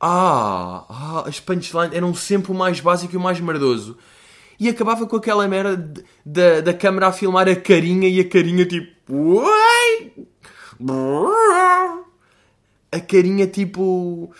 ah, 0.00 0.84
ah, 0.88 1.24
as 1.26 1.40
punchlines 1.40 1.94
eram 1.94 2.14
sempre 2.14 2.52
o 2.52 2.54
mais 2.54 2.80
básico 2.80 3.14
e 3.14 3.16
o 3.16 3.20
mais 3.20 3.40
merdoso. 3.40 3.96
E 4.58 4.68
acabava 4.68 5.06
com 5.06 5.16
aquela 5.16 5.46
merda 5.46 5.92
da, 6.24 6.60
da 6.60 6.74
câmera 6.74 7.08
a 7.08 7.12
filmar 7.12 7.48
a 7.48 7.56
carinha 7.56 8.08
e 8.08 8.20
a 8.20 8.28
carinha 8.28 8.64
tipo, 8.64 8.92
uai! 9.14 10.12
A 12.92 13.00
carinha 13.00 13.46
tipo. 13.46 14.32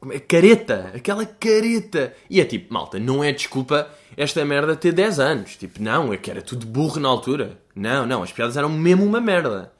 como 0.00 0.12
é? 0.12 0.18
Careta! 0.18 0.92
Aquela 0.94 1.26
careta! 1.26 2.14
E 2.30 2.40
é 2.40 2.44
tipo, 2.44 2.72
malta, 2.72 2.98
não 2.98 3.22
é 3.22 3.32
desculpa 3.32 3.90
esta 4.16 4.44
merda 4.44 4.74
ter 4.74 4.92
10 4.92 5.20
anos. 5.20 5.56
Tipo, 5.56 5.82
não, 5.82 6.12
é 6.12 6.16
que 6.16 6.30
era 6.30 6.40
tudo 6.40 6.66
burro 6.66 6.98
na 7.00 7.08
altura. 7.08 7.58
Não, 7.74 8.06
não, 8.06 8.22
as 8.22 8.32
piadas 8.32 8.56
eram 8.56 8.70
mesmo 8.70 9.04
uma 9.04 9.20
merda. 9.20 9.72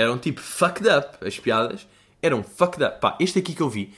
Eram 0.00 0.18
tipo 0.18 0.40
fucked 0.40 0.88
up. 0.88 1.24
As 1.26 1.38
piadas 1.38 1.86
eram 2.22 2.42
fucked 2.42 2.82
up. 2.82 3.00
Pá, 3.00 3.16
este 3.20 3.38
aqui 3.38 3.54
que 3.54 3.60
eu 3.60 3.68
vi, 3.68 3.92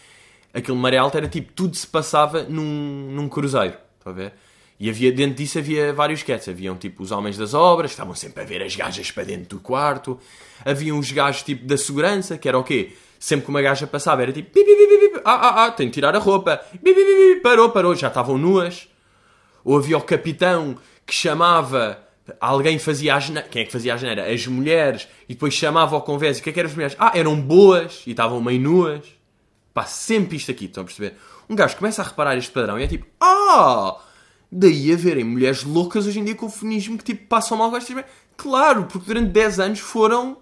aquele 0.53 0.79
maré 0.79 0.97
alto 0.99 1.17
era 1.17 1.29
tipo, 1.29 1.53
tudo 1.53 1.77
se 1.77 1.87
passava 1.87 2.43
num, 2.45 3.11
num 3.13 3.29
cruzeiro. 3.29 3.77
Está 3.99 4.11
a 4.11 4.13
ver? 4.13 4.33
E 4.79 4.91
havia, 4.91 5.13
dentro 5.13 5.37
disso 5.37 5.59
havia 5.59 5.93
vários 5.93 6.21
sketches. 6.21 6.49
Haviam 6.49 6.77
tipo 6.77 7.03
os 7.03 7.13
homens 7.13 7.37
das 7.37 7.55
obras, 7.55 7.91
que 7.91 7.95
estavam 7.95 8.15
sempre 8.15 8.43
a 8.43 8.45
ver 8.45 8.63
as 8.63 8.75
gajas 8.75 9.11
para 9.11 9.25
dentro 9.25 9.57
do 9.57 9.61
quarto. 9.61 10.19
Haviam 10.65 10.99
os 10.99 11.11
gajos 11.13 11.43
tipo 11.43 11.65
da 11.65 11.77
segurança, 11.77 12.37
que 12.37 12.49
era 12.49 12.59
o 12.59 12.65
quê? 12.65 12.93
Sempre 13.19 13.45
que 13.45 13.51
uma 13.51 13.63
gaja 13.63 13.87
passava 13.87 14.23
era 14.23 14.33
tipo, 14.33 14.51
"Pi, 14.51 14.65
pi, 14.65 14.75
pi, 14.75 14.87
pi, 14.87 15.09
pi, 15.09 15.21
ah, 15.25 15.35
ah, 15.35 15.65
ah, 15.67 15.71
tenho 15.71 15.89
de 15.89 15.95
tirar 15.95 16.15
a 16.17 16.19
roupa. 16.19 16.61
Parou, 17.43 17.71
parou, 17.71 17.95
já 17.95 18.09
estavam 18.09 18.37
nuas. 18.37 18.89
Ou 19.65 19.79
havia 19.79 19.97
o 19.97 20.01
capitão 20.01 20.77
que 21.07 21.15
chamava 21.15 21.99
alguém 22.41 22.79
fazia 22.79 23.15
a 23.15 23.21
geneira. 23.21 23.49
Quem 23.49 23.63
é 23.63 23.65
que 23.65 23.73
fazia 23.73 23.95
a 23.95 23.97
geneira? 23.97 24.33
As 24.33 24.47
mulheres. 24.47 25.09
E 25.29 25.35
depois 25.35 25.55
chamava 25.55 25.95
ao 25.95 26.03
convés. 26.03 26.39
E 26.39 26.41
o 26.41 26.45
que 26.45 26.51
é 26.51 26.53
que 26.53 26.61
eram 26.61 26.69
as 26.71 26.75
mulheres? 26.75 26.97
Ah, 26.99 27.13
eram 27.15 27.41
boas 27.41 28.03
e 28.07 28.11
estavam 28.11 28.41
meio 28.41 28.61
nuas. 28.61 29.05
Pá, 29.75 29.85
sempre 29.85 30.37
isto 30.37 30.51
aqui, 30.51 30.67
estão 30.67 30.83
a 30.83 30.87
perceber? 30.87 31.17
Um 31.49 31.57
gajo 31.57 31.77
começa 31.77 32.03
a 32.03 32.05
reparar 32.05 32.37
este 32.37 32.51
padrão 32.51 32.79
e 32.79 32.83
é 32.83 32.87
tipo, 32.87 33.07
ah! 33.21 33.97
Daí 34.51 34.93
a 34.93 34.97
verem 34.97 35.25
mulheres 35.25 35.65
loucas 35.65 36.07
hoje 36.07 36.21
em 36.21 36.25
dia 36.25 36.35
com 36.35 36.45
o 36.45 36.51
feminismo 36.51 36.99
que 36.99 37.05
tipo 37.05 37.27
passam 37.27 37.57
mal 37.57 37.71
com 37.71 37.77
estas. 37.77 38.05
Claro, 38.37 38.85
porque 38.85 39.07
durante 39.07 39.31
10 39.31 39.61
anos 39.61 39.81
foram 39.81 40.37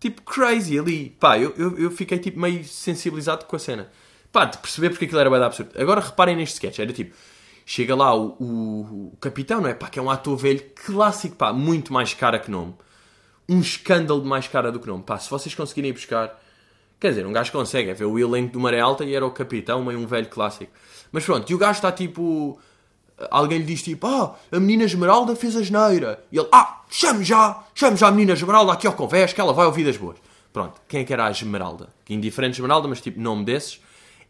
tipo 0.00 0.22
crazy 0.22 0.78
ali. 0.78 1.10
Pá, 1.20 1.38
eu, 1.38 1.52
eu, 1.56 1.78
eu 1.78 1.90
fiquei 1.90 2.18
tipo 2.18 2.40
meio 2.40 2.64
sensibilizado 2.64 3.44
com 3.44 3.56
a 3.56 3.58
cena. 3.58 3.90
Pá, 4.32 4.46
de 4.46 4.58
perceber 4.58 4.90
porque 4.90 5.04
aquilo 5.04 5.20
era 5.20 5.30
bem 5.30 5.42
absurdo. 5.42 5.70
Agora 5.78 6.00
reparem 6.00 6.36
neste 6.36 6.54
sketch, 6.54 6.78
era 6.78 6.92
tipo, 6.92 7.14
chega 7.68 7.96
lá 7.96 8.14
o, 8.14 8.36
o, 8.38 9.10
o 9.12 9.16
capitão, 9.20 9.60
não 9.60 9.68
é? 9.68 9.74
Pá, 9.74 9.90
que 9.90 9.98
é 9.98 10.02
um 10.02 10.08
ator 10.08 10.36
velho 10.36 10.62
clássico, 10.86 11.34
pá, 11.34 11.52
muito 11.52 11.92
mais 11.92 12.14
cara 12.14 12.38
que 12.38 12.48
nome. 12.48 12.72
Um 13.48 13.60
escândalo 13.60 14.20
de 14.22 14.28
mais 14.28 14.46
cara 14.46 14.70
do 14.70 14.78
que 14.78 14.86
nome. 14.86 15.02
Pá, 15.02 15.18
se 15.18 15.28
vocês 15.28 15.52
conseguirem 15.52 15.90
ir 15.90 15.92
buscar. 15.92 16.40
Quer 17.00 17.10
dizer, 17.10 17.26
um 17.26 17.32
gajo 17.32 17.52
consegue, 17.52 17.90
é 17.90 17.94
ver 17.94 18.06
o 18.06 18.18
elenco 18.18 18.52
do 18.52 18.60
Maré 18.60 18.80
Alta 18.80 19.04
e 19.04 19.14
era 19.14 19.26
o 19.26 19.30
capitão, 19.30 19.84
meio 19.84 19.98
um 19.98 20.06
velho 20.06 20.28
clássico. 20.28 20.72
Mas 21.10 21.24
pronto, 21.24 21.50
e 21.50 21.54
o 21.54 21.58
gajo 21.58 21.72
está 21.72 21.90
tipo. 21.90 22.58
Alguém 23.30 23.58
lhe 23.58 23.64
diz 23.64 23.82
tipo, 23.82 24.06
ah, 24.06 24.36
a 24.52 24.60
menina 24.60 24.84
Esmeralda 24.84 25.34
fez 25.34 25.56
a 25.56 25.62
geneira. 25.62 26.22
E 26.30 26.38
ele, 26.38 26.48
ah, 26.52 26.84
chame 26.90 27.24
já, 27.24 27.64
chame 27.74 27.96
já 27.96 28.08
a 28.08 28.10
menina 28.10 28.34
Esmeralda 28.34 28.72
aqui 28.72 28.86
ao 28.86 28.92
convés 28.92 29.32
que 29.32 29.40
ela 29.40 29.54
vai 29.54 29.66
ouvir 29.66 29.84
das 29.84 29.96
boas. 29.96 30.18
Pronto, 30.52 30.80
quem 30.86 31.00
é 31.00 31.04
que 31.04 31.12
era 31.12 31.26
a 31.26 31.30
Esmeralda? 31.30 31.88
Indiferente 32.10 32.56
Esmeralda, 32.56 32.86
mas 32.86 33.00
tipo, 33.00 33.18
nome 33.18 33.44
desses, 33.44 33.80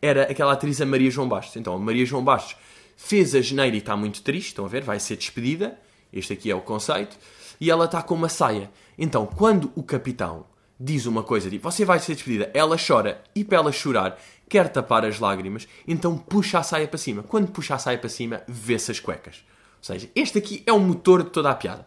era 0.00 0.22
aquela 0.22 0.52
atriz 0.52 0.80
a 0.80 0.86
Maria 0.86 1.10
João 1.10 1.28
Bastos. 1.28 1.56
Então, 1.56 1.74
a 1.74 1.78
Maria 1.78 2.06
João 2.06 2.22
Bastos 2.22 2.56
fez 2.96 3.34
a 3.34 3.40
geneira 3.40 3.76
e 3.76 3.78
está 3.78 3.96
muito 3.96 4.22
triste, 4.22 4.48
estão 4.48 4.64
a 4.64 4.68
ver, 4.68 4.82
vai 4.82 4.98
ser 4.98 5.16
despedida. 5.16 5.78
Este 6.12 6.32
aqui 6.32 6.50
é 6.50 6.54
o 6.54 6.60
conceito. 6.60 7.16
E 7.60 7.70
ela 7.70 7.84
está 7.84 8.02
com 8.02 8.14
uma 8.14 8.28
saia. 8.28 8.70
Então, 8.98 9.26
quando 9.26 9.70
o 9.74 9.82
capitão 9.82 10.46
diz 10.78 11.06
uma 11.06 11.22
coisa 11.22 11.48
tipo, 11.48 11.70
você 11.70 11.84
vai 11.84 11.98
ser 11.98 12.14
despedida, 12.14 12.50
ela 12.52 12.76
chora 12.76 13.22
e 13.34 13.44
para 13.44 13.58
ela 13.58 13.72
chorar 13.72 14.18
quer 14.48 14.68
tapar 14.68 15.04
as 15.04 15.18
lágrimas, 15.18 15.66
então 15.88 16.16
puxa 16.16 16.58
a 16.58 16.62
saia 16.62 16.86
para 16.86 16.98
cima. 16.98 17.22
Quando 17.22 17.50
puxa 17.50 17.74
a 17.74 17.78
saia 17.78 17.98
para 17.98 18.08
cima, 18.08 18.42
vê-se 18.46 18.90
as 18.90 19.00
cuecas. 19.00 19.44
Ou 19.78 19.84
seja, 19.84 20.10
este 20.14 20.38
aqui 20.38 20.62
é 20.66 20.72
o 20.72 20.78
motor 20.78 21.22
de 21.22 21.30
toda 21.30 21.50
a 21.50 21.54
piada. 21.54 21.86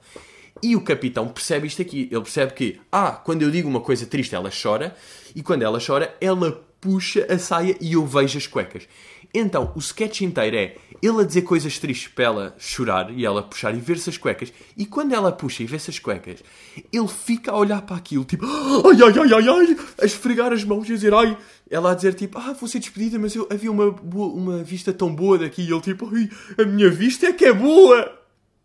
E 0.61 0.75
o 0.75 0.81
capitão 0.81 1.27
percebe 1.29 1.67
isto 1.67 1.81
aqui. 1.81 2.09
Ele 2.11 2.21
percebe 2.21 2.53
que, 2.53 2.81
ah, 2.91 3.11
quando 3.11 3.43
eu 3.43 3.51
digo 3.51 3.69
uma 3.69 3.79
coisa 3.79 4.05
triste, 4.05 4.35
ela 4.35 4.49
chora. 4.51 4.95
E 5.33 5.41
quando 5.41 5.63
ela 5.63 5.79
chora, 5.85 6.13
ela 6.19 6.61
puxa 6.79 7.25
a 7.29 7.37
saia 7.37 7.75
e 7.79 7.93
eu 7.93 8.05
vejo 8.05 8.37
as 8.37 8.47
cuecas. 8.47 8.87
Então, 9.33 9.71
o 9.75 9.79
sketch 9.79 10.21
inteiro 10.21 10.55
é 10.55 10.75
ele 11.01 11.21
a 11.21 11.23
dizer 11.23 11.43
coisas 11.43 11.77
tristes 11.77 12.07
para 12.07 12.25
ela 12.25 12.55
chorar 12.57 13.11
e 13.11 13.25
ela 13.25 13.43
puxar 13.43 13.75
e 13.75 13.79
ver-se 13.79 14.09
as 14.09 14.17
cuecas. 14.17 14.51
E 14.75 14.85
quando 14.85 15.13
ela 15.13 15.31
puxa 15.31 15.61
e 15.61 15.67
vê-se 15.67 15.91
as 15.91 15.99
cuecas, 15.99 16.43
ele 16.91 17.07
fica 17.07 17.51
a 17.51 17.57
olhar 17.57 17.81
para 17.83 17.95
aquilo, 17.95 18.25
tipo, 18.25 18.45
ai, 18.45 19.01
ai, 19.01 19.19
ai, 19.19 19.33
ai, 19.33 19.49
ai, 19.49 19.77
a 20.01 20.05
esfregar 20.05 20.51
as 20.51 20.63
mãos 20.63 20.89
e 20.89 20.93
a 20.93 20.95
dizer, 20.95 21.13
ai. 21.13 21.37
Ela 21.69 21.91
a 21.91 21.95
dizer, 21.95 22.15
tipo, 22.15 22.39
ah, 22.39 22.53
vou 22.53 22.67
ser 22.67 22.79
despedida, 22.79 23.19
mas 23.19 23.35
eu 23.35 23.47
havia 23.51 23.71
uma, 23.71 23.85
uma 23.85 24.63
vista 24.63 24.91
tão 24.91 25.13
boa 25.13 25.37
daqui. 25.37 25.61
E 25.61 25.71
ele, 25.71 25.81
tipo, 25.81 26.09
ai, 26.11 26.27
a 26.57 26.63
minha 26.65 26.89
vista 26.89 27.27
é 27.27 27.33
que 27.33 27.45
é 27.45 27.53
boa. 27.53 28.11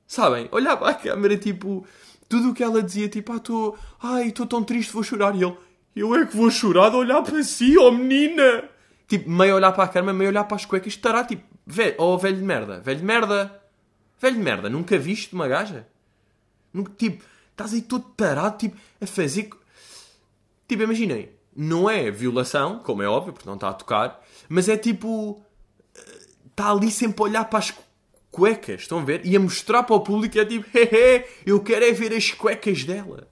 Sabem? 0.06 0.48
Olhar 0.50 0.78
para 0.78 0.90
a 0.90 0.94
câmera, 0.94 1.36
tipo, 1.36 1.86
tudo 2.26 2.50
o 2.50 2.54
que 2.54 2.62
ela 2.62 2.82
dizia, 2.82 3.08
tipo, 3.08 3.32
ah, 3.32 3.74
ai, 4.00 4.28
estou 4.28 4.46
tão 4.46 4.62
triste, 4.62 4.92
vou 4.92 5.02
chorar. 5.02 5.36
E 5.36 5.42
ele, 5.42 5.54
eu 5.94 6.14
é 6.14 6.26
que 6.26 6.36
vou 6.36 6.50
chorar 6.50 6.90
de 6.90 6.96
olhar 6.96 7.22
para 7.22 7.42
si, 7.42 7.76
oh 7.78 7.90
menina. 7.90 8.68
Tipo, 9.06 9.30
meio 9.30 9.54
olhar 9.54 9.72
para 9.72 9.84
a 9.84 9.88
câmera, 9.88 10.12
meio 10.12 10.30
olhar 10.30 10.44
para 10.44 10.56
as 10.56 10.64
cuecas, 10.64 10.94
estará 10.94 11.24
tipo, 11.24 11.44
velho, 11.66 11.94
oh 11.98 12.18
velho 12.18 12.36
de 12.36 12.42
merda, 12.42 12.80
velho 12.80 12.98
de 12.98 13.04
merda, 13.04 13.62
velho 14.20 14.36
de 14.36 14.42
merda, 14.42 14.70
nunca 14.70 14.98
viste 14.98 15.34
uma 15.34 15.46
gaja? 15.46 15.86
Nunca, 16.72 16.92
tipo, 16.96 17.22
estás 17.50 17.72
aí 17.72 17.82
todo 17.82 18.04
tarado, 18.16 18.58
tipo, 18.58 18.76
a 19.00 19.06
fazer. 19.06 19.50
Tipo, 20.66 20.82
imaginem, 20.82 21.28
não 21.54 21.88
é 21.88 22.10
violação, 22.10 22.80
como 22.80 23.02
é 23.02 23.08
óbvio, 23.08 23.32
porque 23.32 23.48
não 23.48 23.54
está 23.54 23.68
a 23.68 23.74
tocar, 23.74 24.20
mas 24.48 24.68
é 24.68 24.76
tipo. 24.76 25.40
Está 26.50 26.70
ali 26.70 26.90
sempre 26.90 27.20
a 27.22 27.24
olhar 27.24 27.44
para 27.46 27.58
as 27.58 27.74
cuecas, 28.30 28.82
estão 28.82 28.98
a 29.00 29.04
ver? 29.04 29.24
E 29.24 29.36
a 29.36 29.40
mostrar 29.40 29.82
para 29.82 29.96
o 29.96 30.00
público, 30.00 30.38
é 30.38 30.44
tipo, 30.44 30.66
hehe, 30.76 31.24
eu 31.46 31.60
quero 31.60 31.84
é 31.84 31.92
ver 31.92 32.12
as 32.12 32.30
cuecas 32.32 32.84
dela. 32.84 33.28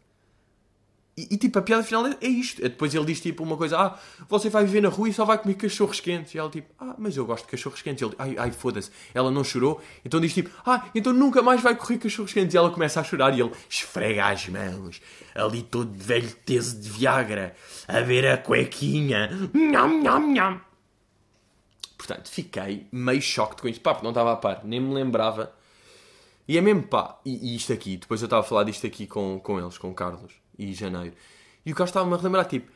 E, 1.14 1.34
e, 1.34 1.36
tipo, 1.36 1.58
a 1.58 1.62
piada 1.62 1.82
final 1.82 2.06
é, 2.06 2.26
isto. 2.26 2.64
É, 2.64 2.68
depois 2.68 2.94
ele 2.94 3.04
diz 3.04 3.20
tipo 3.20 3.42
uma 3.42 3.56
coisa: 3.56 3.78
Ah, 3.78 3.98
você 4.28 4.48
vai 4.48 4.64
viver 4.64 4.80
na 4.80 4.88
rua 4.88 5.10
e 5.10 5.12
só 5.12 5.26
vai 5.26 5.36
comer 5.36 5.54
cachorros 5.54 6.00
quentes. 6.00 6.34
E 6.34 6.38
ela 6.38 6.48
tipo: 6.48 6.72
Ah, 6.78 6.94
mas 6.98 7.16
eu 7.16 7.26
gosto 7.26 7.44
de 7.44 7.50
cachorros 7.50 7.82
quentes. 7.82 8.02
Ele, 8.02 8.14
ai, 8.18 8.34
ai, 8.38 8.50
foda-se. 8.50 8.90
Ela 9.12 9.30
não 9.30 9.44
chorou. 9.44 9.80
Então 10.04 10.18
diz 10.20 10.32
tipo: 10.32 10.50
Ah, 10.64 10.88
então 10.94 11.12
nunca 11.12 11.42
mais 11.42 11.60
vai 11.60 11.76
correr 11.76 11.98
cachorros 11.98 12.32
quentes. 12.32 12.54
E 12.54 12.56
ela 12.56 12.70
começa 12.70 12.98
a 12.98 13.04
chorar 13.04 13.36
e 13.36 13.40
ele 13.42 13.52
esfrega 13.68 14.26
as 14.26 14.48
mãos, 14.48 15.02
ali 15.34 15.62
todo 15.62 15.92
velho 15.92 16.32
teso 16.46 16.80
de 16.80 16.88
Viagra, 16.88 17.54
a 17.86 18.00
ver 18.00 18.26
a 18.26 18.38
cuequinha. 18.38 19.28
Nham, 19.52 20.02
nham, 20.02 20.32
nham. 20.32 20.60
Portanto, 21.98 22.30
fiquei 22.30 22.86
meio 22.90 23.20
choque 23.20 23.60
com 23.60 23.68
isto. 23.68 23.82
Pá, 23.82 23.92
porque 23.92 24.04
não 24.04 24.12
estava 24.12 24.32
a 24.32 24.36
par, 24.36 24.62
nem 24.64 24.80
me 24.80 24.94
lembrava. 24.94 25.52
E 26.48 26.56
é 26.56 26.60
mesmo, 26.60 26.84
pá, 26.84 27.20
e, 27.24 27.52
e 27.52 27.56
isto 27.56 27.72
aqui, 27.72 27.98
depois 27.98 28.20
eu 28.22 28.26
estava 28.26 28.40
a 28.40 28.44
falar 28.44 28.64
disto 28.64 28.86
aqui 28.86 29.06
com, 29.06 29.38
com 29.38 29.60
eles, 29.60 29.78
com 29.78 29.90
o 29.90 29.94
Carlos 29.94 30.41
e 30.70 30.74
janeiro. 30.74 31.14
E 31.64 31.72
o 31.72 31.74
Carlos 31.74 31.90
estava-me 31.90 32.14
a 32.14 32.16
relembrar, 32.16 32.46
tipo, 32.46 32.70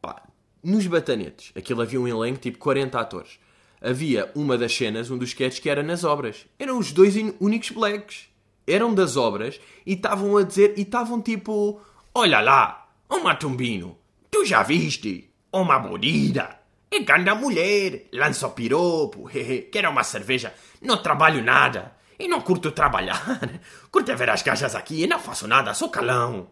pá, 0.00 0.22
nos 0.62 0.86
Batanetes, 0.86 1.52
aquilo 1.56 1.82
havia 1.82 2.00
um 2.00 2.08
elenco, 2.08 2.38
tipo, 2.38 2.58
40 2.58 2.98
atores. 2.98 3.38
Havia 3.80 4.30
uma 4.34 4.58
das 4.58 4.74
cenas, 4.74 5.10
um 5.10 5.16
dos 5.16 5.30
sketches, 5.30 5.58
que 5.58 5.70
era 5.70 5.82
nas 5.82 6.04
obras. 6.04 6.46
Eram 6.58 6.78
os 6.78 6.92
dois 6.92 7.14
únicos 7.40 7.70
blacks. 7.70 8.28
Eram 8.66 8.94
das 8.94 9.16
obras 9.16 9.60
e 9.86 9.94
estavam 9.94 10.36
a 10.36 10.42
dizer, 10.42 10.74
e 10.76 10.82
estavam 10.82 11.20
tipo, 11.20 11.80
olha 12.14 12.40
lá, 12.40 12.88
oh 13.08 13.18
Matumbino, 13.18 13.98
tu 14.30 14.44
já 14.44 14.62
viste? 14.62 15.30
Uma 15.52 15.78
bonita, 15.78 16.60
é 16.90 17.00
grande 17.00 17.32
mulher, 17.34 18.06
lança 18.12 18.46
o 18.46 18.50
piropo, 18.50 19.28
quer 19.72 19.88
uma 19.88 20.04
cerveja, 20.04 20.54
não 20.80 21.02
trabalho 21.02 21.42
nada. 21.42 21.96
E 22.18 22.28
não 22.28 22.42
curto 22.42 22.70
trabalhar. 22.70 23.40
Curto 23.90 24.14
ver 24.14 24.28
as 24.28 24.42
gajas 24.42 24.74
aqui 24.74 25.04
e 25.04 25.06
não 25.06 25.18
faço 25.18 25.48
nada, 25.48 25.72
sou 25.72 25.88
calão. 25.88 26.50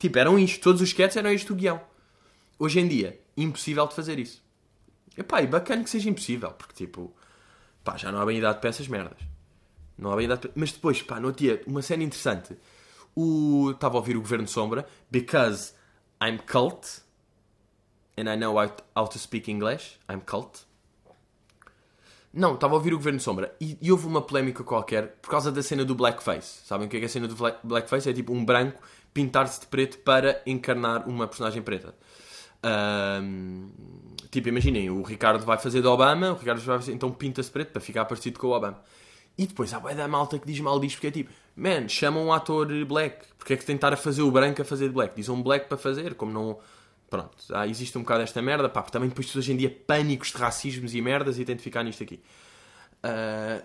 Tipo, 0.00 0.18
eram 0.18 0.38
isto. 0.38 0.60
Todos 0.62 0.80
os 0.80 0.88
sketches 0.88 1.18
eram 1.18 1.30
isto 1.30 1.52
o 1.52 1.56
guião. 1.56 1.80
Hoje 2.58 2.80
em 2.80 2.88
dia, 2.88 3.20
impossível 3.36 3.86
de 3.86 3.94
fazer 3.94 4.18
isso. 4.18 4.42
E 5.16 5.22
pá, 5.22 5.42
e 5.42 5.46
bacana 5.46 5.84
que 5.84 5.90
seja 5.90 6.08
impossível, 6.08 6.50
porque 6.52 6.74
tipo, 6.74 7.14
pá, 7.84 7.96
já 7.96 8.10
não 8.10 8.18
há 8.20 8.26
bem 8.26 8.38
idade 8.38 8.60
para 8.60 8.70
essas 8.70 8.88
merdas. 8.88 9.18
Não 9.98 10.10
há 10.10 10.16
bem 10.16 10.24
idade 10.24 10.40
para... 10.40 10.50
Mas 10.54 10.72
depois, 10.72 11.02
pá, 11.02 11.20
no 11.20 11.32
dia, 11.32 11.62
uma 11.66 11.82
cena 11.82 12.02
interessante. 12.02 12.56
O... 13.14 13.72
Estava 13.72 13.96
a 13.96 14.00
ouvir 14.00 14.16
o 14.16 14.20
Governo 14.20 14.48
Sombra, 14.48 14.86
because 15.10 15.74
I'm 16.22 16.38
cult, 16.38 17.02
and 18.16 18.32
I 18.32 18.36
know 18.36 18.56
how 18.96 19.06
to 19.06 19.18
speak 19.18 19.50
English, 19.50 19.98
I'm 20.10 20.20
cult. 20.20 20.60
Não, 22.32 22.54
estava 22.54 22.74
a 22.74 22.76
ouvir 22.76 22.94
o 22.94 22.96
Governo 22.96 23.18
Sombra 23.20 23.54
e, 23.60 23.76
e, 23.82 23.90
houve 23.90 24.06
uma 24.06 24.22
polémica 24.22 24.62
qualquer 24.62 25.16
por 25.20 25.28
causa 25.28 25.50
da 25.50 25.62
cena 25.62 25.84
do 25.84 25.96
blackface. 25.96 26.64
Sabem 26.64 26.86
o 26.86 26.90
que 26.90 26.96
é, 26.96 27.00
que 27.00 27.04
é 27.04 27.08
a 27.08 27.10
cena 27.10 27.26
do 27.26 27.34
blackface? 27.64 28.08
É 28.08 28.12
tipo 28.12 28.32
um 28.32 28.44
branco 28.44 28.80
pintar-se 29.12 29.60
de 29.60 29.66
preto 29.66 29.98
para 29.98 30.40
encarnar 30.46 31.08
uma 31.08 31.26
personagem 31.26 31.62
preta. 31.62 31.94
Um, 32.62 33.70
tipo, 34.30 34.48
imaginem, 34.48 34.90
o 34.90 35.02
Ricardo 35.02 35.44
vai 35.44 35.58
fazer 35.58 35.80
de 35.80 35.86
Obama, 35.86 36.32
o 36.32 36.34
Ricardo 36.34 36.60
vai 36.60 36.78
fazer, 36.78 36.92
então 36.92 37.10
pinta-se 37.10 37.50
preto 37.50 37.72
para 37.72 37.80
ficar 37.80 38.04
parecido 38.04 38.38
com 38.38 38.48
o 38.48 38.50
Obama. 38.50 38.80
E 39.36 39.46
depois 39.46 39.72
há 39.72 39.78
da 39.78 40.06
malta 40.06 40.38
que 40.38 40.46
diz 40.46 40.60
mal 40.60 40.78
disto, 40.78 40.96
porque 40.96 41.06
é 41.06 41.10
tipo, 41.10 41.32
man, 41.56 41.88
chama 41.88 42.20
um 42.20 42.32
ator 42.32 42.66
black, 42.84 43.24
porque 43.38 43.54
é 43.54 43.56
que 43.56 43.64
tentar 43.64 43.92
a 43.92 43.96
fazer 43.96 44.22
o 44.22 44.30
branco 44.30 44.60
a 44.60 44.64
fazer 44.64 44.88
de 44.88 44.94
black? 44.94 45.16
Diz 45.16 45.28
um 45.28 45.42
black 45.42 45.68
para 45.68 45.78
fazer, 45.78 46.14
como 46.14 46.32
não. 46.32 46.58
Pronto, 47.08 47.36
ah, 47.52 47.66
existe 47.66 47.98
um 47.98 48.02
bocado 48.02 48.22
esta 48.22 48.40
merda, 48.40 48.68
pá, 48.68 48.82
porque 48.82 48.92
também 48.92 49.08
depois 49.08 49.34
hoje 49.34 49.52
em 49.52 49.56
dia 49.56 49.68
pânicos 49.84 50.28
de 50.28 50.36
racismos 50.36 50.94
e 50.94 51.02
merdas 51.02 51.38
e 51.38 51.42
identificar 51.42 51.82
nisto 51.82 52.04
aqui. 52.04 52.22
Uh, 53.02 53.64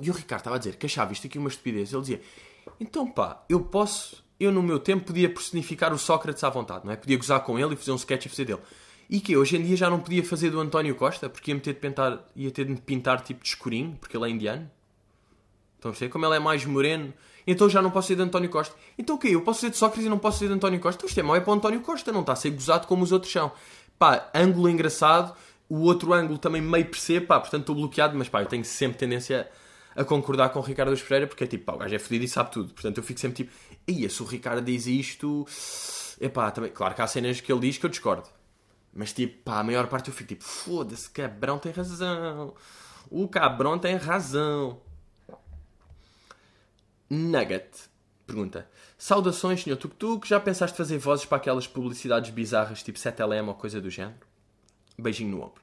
e 0.00 0.10
o 0.10 0.14
Ricardo 0.14 0.40
estava 0.40 0.56
a 0.56 0.58
dizer 0.58 0.76
que 0.76 0.86
achava 0.86 1.12
isto 1.12 1.26
aqui 1.26 1.38
uma 1.38 1.48
estupidez. 1.48 1.92
Ele 1.92 2.00
dizia: 2.00 2.20
então, 2.80 3.10
pá, 3.10 3.44
eu 3.48 3.60
posso. 3.60 4.24
Eu, 4.38 4.52
no 4.52 4.62
meu 4.62 4.78
tempo, 4.78 5.06
podia 5.06 5.32
personificar 5.32 5.92
o 5.94 5.98
Sócrates 5.98 6.44
à 6.44 6.50
vontade, 6.50 6.84
não 6.84 6.92
é? 6.92 6.96
Podia 6.96 7.16
gozar 7.16 7.40
com 7.40 7.58
ele 7.58 7.72
e 7.72 7.76
fazer 7.76 7.92
um 7.92 7.96
sketch 7.96 8.26
a 8.26 8.28
fazer 8.28 8.44
dele. 8.44 8.60
E 9.08 9.20
que 9.20 9.36
hoje 9.36 9.56
em 9.56 9.62
dia 9.62 9.76
já 9.76 9.88
não 9.88 10.00
podia 10.00 10.22
fazer 10.22 10.50
do 10.50 10.60
António 10.60 10.94
Costa, 10.94 11.28
porque 11.28 11.52
ia, 11.52 11.60
ter 11.60 11.72
de 11.74 11.80
pintar, 11.80 12.24
ia 12.34 12.50
ter 12.50 12.66
de 12.66 12.74
pintar 12.80 13.22
tipo 13.22 13.42
de 13.42 13.48
escurinho, 13.48 13.96
porque 14.00 14.16
ele 14.16 14.26
é 14.26 14.28
indiano. 14.28 14.70
Estão 15.76 15.90
a? 15.90 16.10
Como 16.10 16.26
ele 16.26 16.36
é 16.36 16.38
mais 16.38 16.64
moreno, 16.64 17.14
então 17.46 17.68
já 17.68 17.80
não 17.80 17.90
posso 17.90 18.08
ser 18.08 18.16
de 18.16 18.22
António 18.22 18.50
Costa. 18.50 18.74
Então 18.98 19.16
o 19.16 19.18
quê? 19.18 19.28
Eu 19.28 19.42
posso 19.42 19.60
ser 19.60 19.70
de 19.70 19.76
Sócrates 19.76 20.04
e 20.04 20.08
não 20.08 20.18
posso 20.18 20.38
ser 20.38 20.48
de 20.48 20.54
António 20.54 20.80
Costa? 20.80 20.98
Então 20.98 21.08
isto 21.08 21.20
é 21.20 21.22
mau 21.22 21.36
é 21.36 21.40
para 21.40 21.50
o 21.50 21.54
António 21.54 21.80
Costa, 21.80 22.12
não 22.12 22.20
está 22.20 22.32
a 22.32 22.36
ser 22.36 22.50
gozado 22.50 22.86
como 22.86 23.04
os 23.04 23.12
outros 23.12 23.30
são. 23.30 23.52
Pá, 23.98 24.28
ângulo 24.34 24.68
engraçado, 24.68 25.34
o 25.68 25.82
outro 25.82 26.12
ângulo 26.12 26.38
também 26.38 26.60
meio 26.60 26.86
percebo, 26.86 27.26
pá, 27.26 27.40
portanto 27.40 27.62
estou 27.62 27.74
bloqueado, 27.76 28.16
mas 28.18 28.28
pá, 28.28 28.42
eu 28.42 28.46
tenho 28.46 28.64
sempre 28.64 28.98
tendência 28.98 29.42
a 29.42 29.65
a 29.96 30.04
concordar 30.04 30.50
com 30.50 30.58
o 30.58 30.62
Ricardo 30.62 30.96
Pereira 30.96 31.26
porque 31.26 31.44
é 31.44 31.46
tipo, 31.46 31.64
pá, 31.64 31.74
o 31.74 31.78
gajo 31.78 31.94
é 31.94 31.98
fodido 31.98 32.24
e 32.24 32.28
sabe 32.28 32.52
tudo. 32.52 32.72
Portanto, 32.72 32.98
eu 32.98 33.02
fico 33.02 33.18
sempre 33.18 33.44
tipo, 33.44 33.52
ia, 33.88 34.08
se 34.08 34.22
o 34.22 34.26
Ricardo 34.26 34.62
diz 34.62 34.86
isto, 34.86 35.46
epá, 36.20 36.50
também, 36.50 36.70
claro 36.70 36.94
que 36.94 37.02
há 37.02 37.06
cenas 37.06 37.40
que 37.40 37.50
ele 37.50 37.60
diz 37.60 37.78
que 37.78 37.86
eu 37.86 37.90
discordo. 37.90 38.28
Mas 38.92 39.12
tipo, 39.12 39.42
pá, 39.42 39.60
a 39.60 39.64
maior 39.64 39.86
parte 39.88 40.08
eu 40.08 40.14
fico 40.14 40.28
tipo, 40.28 40.44
foda-se, 40.44 41.10
cabrão 41.10 41.58
tem 41.58 41.72
razão. 41.72 42.54
O 43.10 43.26
cabrão 43.26 43.78
tem 43.78 43.96
razão. 43.96 44.80
Nugget 47.08 47.88
pergunta: 48.26 48.68
Saudações, 48.98 49.62
senhor 49.62 49.76
Tuk 49.76 49.94
Tuk. 49.94 50.28
Já 50.28 50.40
pensaste 50.40 50.76
fazer 50.76 50.98
vozes 50.98 51.24
para 51.24 51.38
aquelas 51.38 51.66
publicidades 51.66 52.30
bizarras 52.30 52.82
tipo 52.82 52.98
7LM 52.98 53.48
ou 53.48 53.54
coisa 53.54 53.80
do 53.80 53.88
género? 53.88 54.16
Beijinho 54.98 55.30
no 55.30 55.42
ombro. 55.42 55.62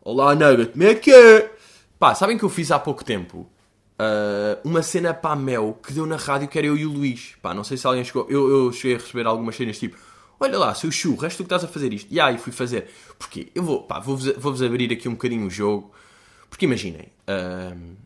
Olá, 0.00 0.34
Nugget, 0.34 0.72
como 0.72 0.84
é 0.84 0.94
que 0.94 1.12
é? 1.12 1.54
Pá, 1.98 2.14
sabem 2.14 2.38
que 2.38 2.44
eu 2.44 2.48
fiz 2.48 2.70
há 2.70 2.78
pouco 2.78 3.04
tempo? 3.04 3.50
Uh, 3.98 4.60
uma 4.68 4.82
cena 4.82 5.12
para 5.12 5.32
a 5.32 5.36
Mel 5.36 5.78
que 5.82 5.92
deu 5.92 6.06
na 6.06 6.16
rádio 6.16 6.48
que 6.48 6.58
era 6.58 6.66
eu 6.66 6.76
e 6.76 6.86
o 6.86 6.92
Luís. 6.92 7.34
Pá, 7.42 7.52
não 7.52 7.64
sei 7.64 7.76
se 7.76 7.86
alguém 7.86 8.04
chegou. 8.04 8.26
Eu, 8.28 8.48
eu 8.48 8.72
cheguei 8.72 8.96
a 8.96 8.98
receber 8.98 9.26
algumas 9.26 9.56
cenas 9.56 9.78
tipo: 9.78 9.96
Olha 10.40 10.58
lá, 10.58 10.74
seu 10.74 10.90
churro, 10.90 11.24
és 11.24 11.34
tu 11.34 11.38
que 11.38 11.46
estás 11.46 11.64
a 11.64 11.68
fazer 11.68 11.92
isto. 11.92 12.08
E 12.10 12.20
aí 12.20 12.38
fui 12.38 12.52
fazer. 12.52 12.88
Porquê? 13.18 13.48
Eu 13.54 13.62
vou, 13.62 13.82
pá, 13.82 13.98
vou-vos 13.98 14.32
vou 14.36 14.54
abrir 14.66 14.92
aqui 14.92 15.08
um 15.08 15.12
bocadinho 15.12 15.46
o 15.46 15.50
jogo. 15.50 15.92
Porque 16.48 16.64
imaginem, 16.64 17.08
uh, 17.28 17.96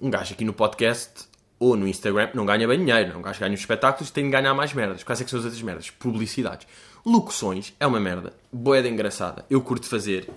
um 0.00 0.10
gajo 0.10 0.34
aqui 0.34 0.44
no 0.44 0.52
podcast 0.52 1.26
ou 1.58 1.76
no 1.76 1.86
Instagram 1.88 2.30
não 2.34 2.44
ganha 2.44 2.66
bem 2.68 2.78
dinheiro. 2.78 3.18
Um 3.18 3.22
gajo 3.22 3.40
ganha 3.40 3.54
os 3.54 3.60
espetáculos 3.60 4.10
tem 4.10 4.24
de 4.24 4.30
ganhar 4.30 4.52
mais 4.52 4.72
merdas. 4.74 5.02
Quais 5.02 5.20
é 5.20 5.24
que 5.24 5.30
são 5.30 5.38
as 5.38 5.44
outras 5.44 5.62
merdas? 5.62 5.90
Publicidades. 5.90 6.66
Locuções 7.06 7.72
é 7.80 7.86
uma 7.86 7.98
merda. 7.98 8.32
Boeda 8.52 8.88
engraçada. 8.88 9.44
Eu 9.48 9.60
curto 9.62 9.86
fazer. 9.86 10.28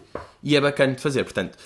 E 0.42 0.56
é 0.56 0.62
bacana 0.62 0.94
de 0.94 1.02
fazer. 1.02 1.24
Portanto, 1.24 1.58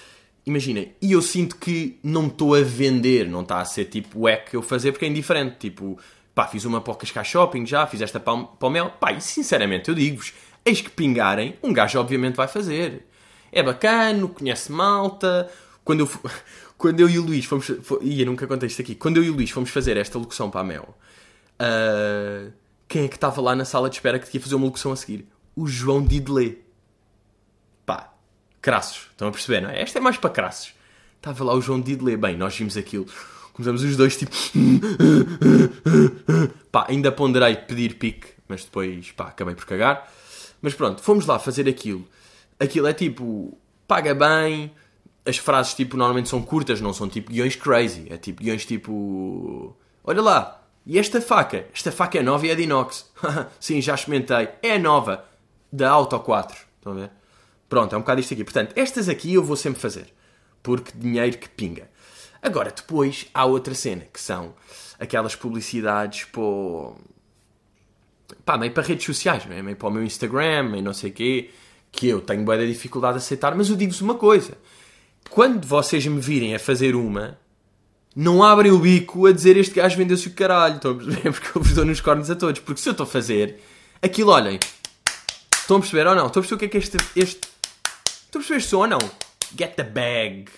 imaginem, 0.45 0.93
e 1.01 1.11
eu 1.11 1.21
sinto 1.21 1.55
que 1.55 1.99
não 2.03 2.27
estou 2.27 2.55
a 2.55 2.61
vender, 2.61 3.27
não 3.27 3.41
está 3.41 3.59
a 3.59 3.65
ser 3.65 3.85
tipo 3.85 4.27
o 4.27 4.37
que 4.37 4.55
eu 4.55 4.61
fazer 4.61 4.91
porque 4.91 5.05
é 5.05 5.07
indiferente. 5.07 5.57
Tipo, 5.59 5.97
pá, 6.33 6.47
fiz 6.47 6.65
uma 6.65 6.81
para 6.81 6.93
o 6.93 7.23
Shopping 7.23 7.65
já, 7.65 7.85
fiz 7.85 8.01
esta 8.01 8.19
para 8.19 8.33
o 8.33 8.69
Mel, 8.69 8.91
pá, 8.99 9.11
e 9.11 9.21
sinceramente 9.21 9.89
eu 9.89 9.95
digo-vos, 9.95 10.33
eis 10.65 10.81
que 10.81 10.89
pingarem, 10.89 11.55
um 11.61 11.73
gajo 11.73 11.99
obviamente 11.99 12.35
vai 12.35 12.47
fazer. 12.47 13.05
É 13.51 13.63
bacana, 13.63 14.27
conhece 14.27 14.71
malta. 14.71 15.49
Quando 15.83 16.01
eu, 16.01 16.09
quando 16.77 16.99
eu 16.99 17.09
e 17.09 17.17
o 17.17 17.23
Luís 17.23 17.45
fomos. 17.45 17.71
Ia, 18.01 18.25
nunca 18.25 18.47
contei 18.47 18.67
isto 18.67 18.81
aqui. 18.81 18.95
Quando 18.95 19.17
eu 19.17 19.23
e 19.23 19.29
o 19.29 19.33
Luís 19.33 19.49
fomos 19.49 19.69
fazer 19.69 19.97
esta 19.97 20.17
locução 20.17 20.49
para 20.49 20.61
a 20.61 20.63
Mel, 20.63 20.95
uh, 21.59 22.51
quem 22.87 23.05
é 23.05 23.07
que 23.07 23.15
estava 23.15 23.41
lá 23.41 23.55
na 23.55 23.65
sala 23.65 23.89
de 23.89 23.95
espera 23.95 24.19
que 24.19 24.37
ia 24.37 24.41
fazer 24.41 24.55
uma 24.55 24.65
locução 24.65 24.91
a 24.91 24.95
seguir? 24.95 25.27
O 25.55 25.67
João 25.67 26.03
Didelé 26.03 26.55
crassos. 28.61 29.07
Estão 29.11 29.27
a 29.27 29.31
perceber, 29.31 29.61
não 29.61 29.69
é? 29.69 29.81
Esta 29.81 29.99
é 29.99 30.01
mais 30.01 30.17
para 30.17 30.29
crassos. 30.29 30.73
Estava 31.17 31.43
lá 31.43 31.53
o 31.53 31.61
João 31.61 31.81
Didelé. 31.81 32.15
Bem, 32.17 32.37
nós 32.37 32.55
vimos 32.55 32.77
aquilo 32.77 33.07
Começamos 33.59 33.83
os 33.83 33.97
dois 33.97 34.15
tipo. 34.15 34.31
pá, 36.71 36.85
ainda 36.87 37.11
ponderei 37.11 37.57
pedir 37.57 37.95
pique, 37.95 38.27
mas 38.47 38.63
depois, 38.63 39.11
pá, 39.11 39.25
acabei 39.25 39.53
por 39.53 39.65
cagar. 39.65 40.09
Mas 40.61 40.73
pronto, 40.73 41.01
fomos 41.01 41.25
lá 41.25 41.37
fazer 41.37 41.67
aquilo. 41.67 42.07
Aquilo 42.57 42.87
é 42.87 42.93
tipo, 42.93 43.57
paga 43.85 44.15
bem. 44.15 44.71
As 45.25 45.35
frases, 45.35 45.73
tipo, 45.73 45.97
normalmente 45.97 46.29
são 46.29 46.41
curtas, 46.41 46.79
não 46.79 46.93
são 46.93 47.09
tipo 47.09 47.33
guiões 47.33 47.57
crazy. 47.57 48.07
É 48.09 48.15
tipo 48.15 48.41
guiões 48.41 48.65
tipo. 48.65 49.75
Olha 50.05 50.21
lá, 50.21 50.63
e 50.85 50.97
esta 50.97 51.19
faca? 51.19 51.65
Esta 51.73 51.91
faca 51.91 52.17
é 52.17 52.23
nova 52.23 52.47
e 52.47 52.51
é 52.51 52.55
de 52.55 52.63
inox. 52.63 53.11
Sim, 53.59 53.81
já 53.81 53.93
experimentei. 53.93 54.47
É 54.63 54.79
nova. 54.79 55.25
Da 55.69 55.89
Auto 55.89 56.17
4. 56.17 56.57
Estão 56.77 56.93
a 56.93 56.95
ver? 56.95 57.11
Pronto, 57.69 57.93
é 57.93 57.97
um 57.97 58.01
bocado 58.01 58.19
isto 58.19 58.33
aqui. 58.33 58.43
Portanto, 58.43 58.73
estas 58.75 59.07
aqui 59.07 59.33
eu 59.33 59.43
vou 59.43 59.55
sempre 59.55 59.79
fazer. 59.79 60.07
Porque 60.61 60.91
dinheiro 60.95 61.37
que 61.37 61.47
pinga. 61.47 61.87
Agora, 62.41 62.73
depois 62.75 63.27
há 63.33 63.45
outra 63.45 63.73
cena, 63.73 64.07
que 64.11 64.19
são 64.19 64.53
aquelas 64.99 65.35
publicidades 65.35 66.25
pô... 66.25 66.95
Pá, 68.45 68.57
meio 68.57 68.71
para 68.71 68.83
redes 68.83 69.05
sociais, 69.05 69.43
é? 69.49 69.61
meio 69.61 69.77
para 69.77 69.87
o 69.87 69.91
meu 69.91 70.03
Instagram, 70.03 70.63
meio 70.63 70.83
não 70.83 70.93
sei 70.93 71.09
o 71.09 71.13
quê, 71.13 71.49
que 71.91 72.07
eu 72.07 72.21
tenho 72.21 72.43
boa 72.43 72.57
dificuldade 72.65 73.17
de 73.17 73.23
aceitar, 73.23 73.55
mas 73.55 73.69
eu 73.69 73.75
digo-vos 73.75 74.01
uma 74.01 74.15
coisa. 74.15 74.57
Quando 75.29 75.65
vocês 75.65 76.05
me 76.05 76.19
virem 76.19 76.55
a 76.55 76.59
fazer 76.59 76.95
uma, 76.95 77.37
não 78.15 78.43
abrem 78.43 78.71
o 78.71 78.79
bico 78.79 79.25
a 79.25 79.31
dizer 79.31 79.57
este 79.57 79.75
gajo 79.75 79.97
vendeu-se 79.97 80.27
o 80.27 80.33
caralho, 80.33 80.75
estão 80.75 80.91
a 80.91 80.95
perceber? 80.95 81.31
Porque 81.33 81.57
eu 81.57 81.61
vos 81.61 81.73
dou 81.73 81.85
nos 81.85 82.01
cornos 82.01 82.29
a 82.29 82.35
todos. 82.35 82.61
Porque 82.61 82.81
se 82.81 82.89
eu 82.89 82.91
estou 82.91 83.03
a 83.03 83.07
fazer 83.07 83.59
aquilo, 84.01 84.31
olhem, 84.31 84.59
estão 85.55 85.77
a 85.77 85.79
perceber 85.79 86.07
ou 86.07 86.15
não? 86.15 86.27
Estão 86.27 86.41
a 86.41 86.43
perceber 86.43 86.55
o 86.55 86.59
que 86.59 86.65
é 86.65 86.67
que 86.67 86.77
este. 86.77 86.97
este... 87.15 87.58
Estão 88.29 88.41
a 88.41 88.43
perceber 88.43 88.57
este 88.59 88.69
som 88.69 88.77
ou 88.81 88.87
não? 88.87 88.99
Get 89.57 89.75
the 89.75 89.83
bag. 89.83 90.51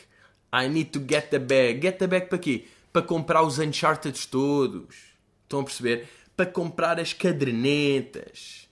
I 0.53 0.67
need 0.67 0.91
to 0.91 0.99
get 0.99 1.29
the 1.29 1.39
bag. 1.39 1.81
Get 1.81 1.99
the 1.99 2.05
bag 2.05 2.27
para 2.27 2.37
quê? 2.37 2.65
Para 2.91 3.01
comprar 3.01 3.43
os 3.43 3.59
Uncharted 3.59 4.27
todos. 4.27 4.97
Estão 5.43 5.61
a 5.61 5.63
perceber? 5.63 6.09
Para 6.35 6.47
comprar 6.47 6.99
as 6.99 7.13
cadernetas. 7.13 8.67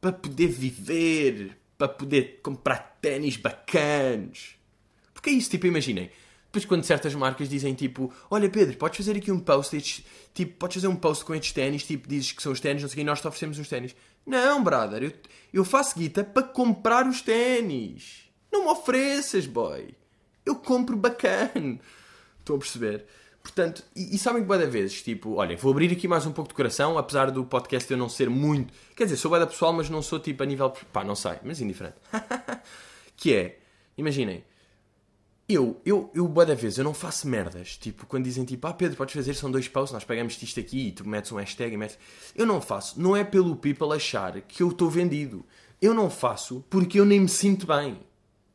Para 0.00 0.12
poder 0.12 0.46
viver. 0.46 1.58
Para 1.76 1.88
poder 1.88 2.38
comprar 2.40 2.98
ténis 3.02 3.36
bacanos. 3.36 4.54
Porque 5.12 5.30
é 5.30 5.32
isso, 5.32 5.50
tipo, 5.50 5.66
imaginem 5.66 6.08
depois 6.50 6.64
quando 6.64 6.82
certas 6.82 7.14
marcas 7.14 7.48
dizem 7.48 7.74
tipo, 7.74 8.12
olha 8.28 8.50
Pedro, 8.50 8.76
podes 8.76 8.96
fazer 8.96 9.16
aqui 9.16 9.30
um 9.30 9.38
post, 9.38 9.76
estes, 9.76 10.04
tipo, 10.34 10.58
podes 10.58 10.74
fazer 10.74 10.88
um 10.88 10.96
post 10.96 11.24
com 11.24 11.32
estes 11.32 11.52
ténis, 11.52 11.84
tipo, 11.84 12.08
dizes 12.08 12.32
que 12.32 12.42
são 12.42 12.50
os 12.50 12.58
ténis, 12.58 12.82
não 12.82 12.88
sei 12.88 12.94
o 12.94 12.96
que, 12.96 13.00
e 13.02 13.04
nós 13.04 13.20
te 13.20 13.28
oferecemos 13.28 13.56
uns 13.56 13.68
ténis. 13.68 13.94
Não, 14.26 14.62
brother, 14.62 15.04
eu, 15.04 15.12
eu 15.52 15.64
faço 15.64 15.96
guita 15.96 16.24
para 16.24 16.42
comprar 16.42 17.06
os 17.06 17.22
ténis. 17.22 18.28
Não 18.50 18.64
me 18.64 18.70
ofereças, 18.70 19.46
boy. 19.46 19.94
Eu 20.44 20.56
compro 20.56 20.96
bacana. 20.96 21.78
Estão 22.40 22.56
a 22.56 22.58
perceber? 22.58 23.06
Portanto, 23.40 23.84
e, 23.94 24.16
e 24.16 24.18
sabem 24.18 24.42
que 24.42 24.48
boa 24.48 24.66
vezes, 24.66 25.02
tipo, 25.02 25.36
olha, 25.36 25.56
vou 25.56 25.70
abrir 25.70 25.92
aqui 25.92 26.08
mais 26.08 26.26
um 26.26 26.32
pouco 26.32 26.48
de 26.48 26.54
coração, 26.54 26.98
apesar 26.98 27.30
do 27.30 27.44
podcast 27.44 27.88
eu 27.90 27.96
não 27.96 28.08
ser 28.08 28.28
muito. 28.28 28.74
Quer 28.96 29.04
dizer, 29.04 29.16
sou 29.18 29.30
boa 29.30 29.46
pessoal, 29.46 29.72
mas 29.72 29.88
não 29.88 30.02
sou 30.02 30.18
tipo 30.18 30.42
a 30.42 30.46
nível. 30.46 30.70
pá, 30.92 31.04
não 31.04 31.14
sei, 31.14 31.36
mas 31.44 31.60
indiferente. 31.60 31.96
que 33.16 33.34
é, 33.34 33.58
imaginem, 33.96 34.44
eu, 35.54 35.80
eu, 35.84 36.10
eu, 36.14 36.28
boa 36.28 36.44
da 36.44 36.54
vez, 36.54 36.78
eu 36.78 36.84
não 36.84 36.94
faço 36.94 37.26
merdas. 37.28 37.76
Tipo, 37.76 38.06
quando 38.06 38.24
dizem 38.24 38.44
tipo, 38.44 38.66
ah 38.66 38.72
Pedro, 38.72 38.96
podes 38.96 39.14
fazer, 39.14 39.34
são 39.34 39.50
dois 39.50 39.68
posts, 39.68 39.92
nós 39.92 40.04
pegamos 40.04 40.40
isto 40.42 40.60
aqui 40.60 40.88
e 40.88 40.92
tu 40.92 41.08
metes 41.08 41.32
um 41.32 41.36
hashtag 41.36 41.74
e 41.74 41.76
metes. 41.76 41.98
Eu 42.34 42.46
não 42.46 42.60
faço. 42.60 43.00
Não 43.00 43.16
é 43.16 43.24
pelo 43.24 43.56
people 43.56 43.92
achar 43.92 44.40
que 44.42 44.62
eu 44.62 44.68
estou 44.68 44.90
vendido. 44.90 45.44
Eu 45.80 45.94
não 45.94 46.10
faço 46.10 46.64
porque 46.68 47.00
eu 47.00 47.04
nem 47.04 47.20
me 47.20 47.28
sinto 47.28 47.66
bem. 47.66 48.00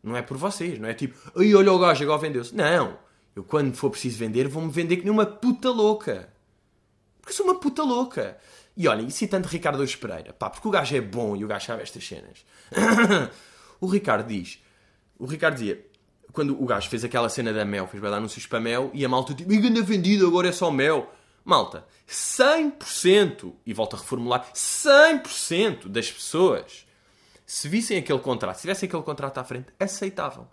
Não 0.03 0.15
é 0.15 0.21
por 0.21 0.37
vocês, 0.37 0.77
não 0.77 0.87
é 0.87 0.93
tipo, 0.93 1.17
ai 1.35 1.55
olha 1.55 1.73
o 1.73 1.79
gajo, 1.79 2.03
agora 2.03 2.21
vendeu-se. 2.21 2.55
Não. 2.55 2.97
Eu 3.35 3.43
quando 3.43 3.75
for 3.75 3.89
preciso 3.89 4.19
vender, 4.19 4.47
vou-me 4.47 4.71
vender 4.71 4.97
que 4.97 5.03
nem 5.03 5.11
uma 5.11 5.25
puta 5.25 5.71
louca. 5.71 6.29
Porque 7.19 7.33
sou 7.33 7.45
uma 7.45 7.59
puta 7.59 7.83
louca. 7.83 8.37
E 8.77 8.87
olhem, 8.87 9.07
e 9.07 9.11
citando 9.11 9.47
Ricardo 9.47 9.79
Ouz 9.79 9.95
Pereira, 9.95 10.31
pá, 10.33 10.49
porque 10.49 10.67
o 10.67 10.71
gajo 10.71 10.95
é 10.95 11.01
bom 11.01 11.35
e 11.35 11.43
o 11.43 11.47
gajo 11.47 11.65
sabe 11.65 11.81
estas 11.81 12.05
cenas. 12.05 12.45
o 13.81 13.87
Ricardo 13.87 14.27
diz, 14.27 14.61
o 15.17 15.25
Ricardo 15.25 15.55
dizia, 15.55 15.83
quando 16.35 16.61
o 16.61 16.65
gajo 16.65 16.89
fez 16.89 17.03
aquela 17.03 17.29
cena 17.29 17.51
da 17.53 17.63
mel, 17.65 17.87
fez 17.87 18.03
dar 18.03 18.13
anúncios 18.13 18.45
para 18.45 18.59
mel, 18.59 18.91
e 18.93 19.05
a 19.05 19.09
malta 19.09 19.33
tipo, 19.33 19.51
e 19.51 19.55
ainda 19.55 19.81
vendido, 19.81 20.27
agora 20.27 20.49
é 20.49 20.51
só 20.51 20.69
mel. 20.69 21.11
Malta, 21.43 21.85
100%, 22.09 23.53
e 23.65 23.73
volto 23.73 23.95
a 23.95 23.99
reformular, 23.99 24.51
100% 24.53 25.87
das 25.87 26.11
pessoas, 26.11 26.85
se 27.45 27.69
vissem 27.69 27.97
aquele 27.97 28.19
contrato, 28.19 28.55
se 28.55 28.61
tivessem 28.61 28.87
aquele 28.87 29.03
contrato 29.03 29.37
à 29.37 29.43
frente, 29.43 29.67
aceitavam. 29.79 30.47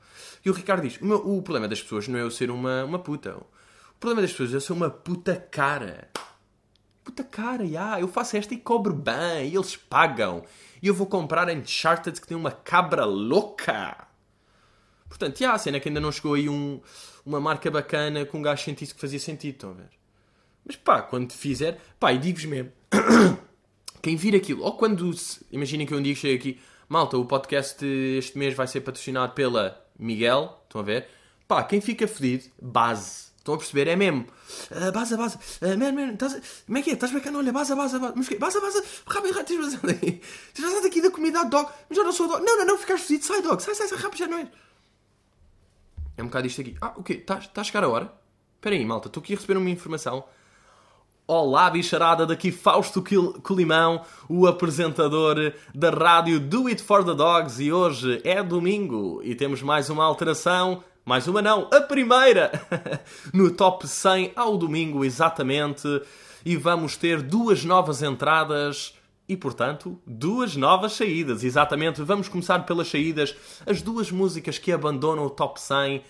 E 0.44 0.50
o 0.50 0.52
Ricardo 0.52 0.86
diz, 0.86 1.00
o, 1.00 1.06
meu, 1.06 1.16
o 1.16 1.42
problema 1.42 1.66
das 1.66 1.82
pessoas 1.82 2.06
não 2.06 2.18
é 2.18 2.22
eu 2.22 2.30
ser 2.30 2.50
uma, 2.50 2.84
uma 2.84 2.98
puta. 2.98 3.36
O 3.36 3.98
problema 3.98 4.20
das 4.22 4.32
pessoas 4.32 4.52
é 4.52 4.56
eu 4.56 4.60
ser 4.60 4.74
uma 4.74 4.90
puta 4.90 5.34
cara. 5.50 6.08
Puta 7.02 7.24
cara, 7.24 7.66
já, 7.66 7.98
eu 7.98 8.06
faço 8.06 8.36
esta 8.36 8.52
e 8.52 8.58
cobro 8.58 8.94
bem, 8.94 9.48
e 9.48 9.56
eles 9.56 9.74
pagam. 9.74 10.44
E 10.82 10.86
eu 10.86 10.94
vou 10.94 11.06
comprar 11.06 11.48
Uncharted 11.48 12.20
que 12.20 12.26
tem 12.26 12.36
uma 12.36 12.52
cabra 12.52 13.04
louca. 13.04 14.11
Portanto, 15.12 15.38
já, 15.38 15.52
a 15.52 15.58
cena 15.58 15.78
que 15.78 15.90
ainda 15.90 16.00
não 16.00 16.10
chegou 16.10 16.32
aí 16.32 16.48
um, 16.48 16.80
uma 17.24 17.38
marca 17.38 17.70
bacana 17.70 18.24
com 18.24 18.38
um 18.38 18.42
gajo 18.42 18.64
sentisse 18.64 18.94
que 18.94 19.00
fazia 19.00 19.18
sentido, 19.18 19.54
estão 19.54 19.70
a 19.70 19.74
ver? 19.74 19.90
Mas 20.64 20.74
pá, 20.76 21.02
quando 21.02 21.30
fizer, 21.32 21.78
pá, 22.00 22.14
e 22.14 22.18
digo-vos 22.18 22.46
mesmo, 22.46 22.72
quem 24.00 24.16
vir 24.16 24.34
aquilo, 24.34 24.62
ou 24.62 24.72
quando, 24.74 25.14
imaginem 25.50 25.86
que 25.86 25.92
eu 25.92 25.98
um 25.98 26.02
dia 26.02 26.14
chego 26.14 26.34
aqui, 26.34 26.58
malta, 26.88 27.18
o 27.18 27.26
podcast 27.26 27.84
este 27.84 28.38
mês 28.38 28.54
vai 28.54 28.66
ser 28.66 28.80
patrocinado 28.80 29.34
pela 29.34 29.86
Miguel, 29.98 30.62
estão 30.64 30.80
a 30.80 30.84
ver? 30.84 31.08
Pá, 31.46 31.62
quem 31.62 31.82
fica 31.82 32.08
fedido, 32.08 32.44
base. 32.58 33.32
Estão 33.36 33.54
a 33.54 33.58
perceber? 33.58 33.88
É 33.88 33.96
mesmo. 33.96 34.26
Uh, 34.70 34.92
base, 34.92 35.14
base. 35.14 35.36
Uh, 35.60 35.76
man, 35.76 35.92
man, 35.92 36.16
tás, 36.16 36.40
como 36.64 36.78
é 36.78 36.82
que 36.82 36.90
é? 36.90 36.92
Estás 36.94 37.12
bacana? 37.12 37.38
Olha, 37.38 37.52
base, 37.52 37.74
base, 37.74 37.98
base. 37.98 38.14
Mas 38.16 38.28
base, 38.28 38.60
base. 38.60 38.82
Rápido, 39.04 39.34
rápido. 39.34 39.46
Tens 39.48 39.64
vazado 39.64 39.90
aqui. 39.90 40.22
Tens 40.54 40.64
vazado 40.64 40.86
aqui 40.86 41.02
da 41.02 41.10
comunidade 41.10 41.50
dog. 41.50 41.68
Mas 41.88 41.98
já 41.98 42.04
não 42.04 42.12
sou 42.12 42.28
dog. 42.28 42.44
Não, 42.44 42.58
não, 42.58 42.66
não. 42.66 42.78
Ficaste 42.78 43.04
fedido. 43.04 43.26
Sai, 43.26 43.42
dog. 43.42 43.60
Sai, 43.60 43.74
sai, 43.74 43.88
sai. 43.88 43.98
Rápido, 43.98 44.18
já 44.20 44.28
não 44.28 44.38
é. 44.38 44.48
É 46.22 46.24
um 46.24 46.28
bocado 46.28 46.46
isto 46.46 46.60
aqui. 46.60 46.76
Ah, 46.80 46.92
o 46.96 47.02
quê? 47.02 47.14
Está 47.14 47.36
tá 47.36 47.60
a 47.62 47.64
chegar 47.64 47.82
a 47.82 47.88
hora? 47.88 48.12
Espera 48.54 48.76
aí, 48.76 48.84
malta. 48.84 49.08
Estou 49.08 49.20
aqui 49.20 49.32
a 49.32 49.36
receber 49.36 49.58
uma 49.58 49.68
informação. 49.68 50.22
Olá, 51.26 51.68
bicharada, 51.68 52.24
daqui 52.24 52.52
Fausto 52.52 53.02
Colimão, 53.42 54.02
o 54.28 54.46
apresentador 54.46 55.52
da 55.74 55.90
rádio 55.90 56.38
Do 56.38 56.68
It 56.68 56.80
For 56.80 57.04
The 57.04 57.14
Dogs 57.14 57.60
e 57.60 57.72
hoje 57.72 58.20
é 58.22 58.40
domingo 58.40 59.20
e 59.24 59.34
temos 59.34 59.62
mais 59.62 59.90
uma 59.90 60.04
alteração, 60.04 60.84
mais 61.04 61.26
uma 61.26 61.42
não, 61.42 61.68
a 61.72 61.80
primeira, 61.80 62.52
no 63.34 63.50
Top 63.50 63.86
100 63.86 64.32
ao 64.36 64.56
domingo 64.56 65.04
exatamente 65.04 65.88
e 66.44 66.56
vamos 66.56 66.96
ter 66.96 67.20
duas 67.20 67.64
novas 67.64 68.00
entradas 68.00 68.94
e, 69.32 69.36
portanto, 69.36 69.98
duas 70.06 70.56
novas 70.56 70.92
saídas. 70.92 71.42
Exatamente, 71.42 72.02
vamos 72.02 72.28
começar 72.28 72.60
pelas 72.60 72.88
saídas. 72.88 73.34
As 73.64 73.80
duas 73.80 74.10
músicas 74.10 74.58
que 74.58 74.70
abandonam 74.70 75.24
o 75.24 75.30
top 75.30 75.58
100 75.58 76.02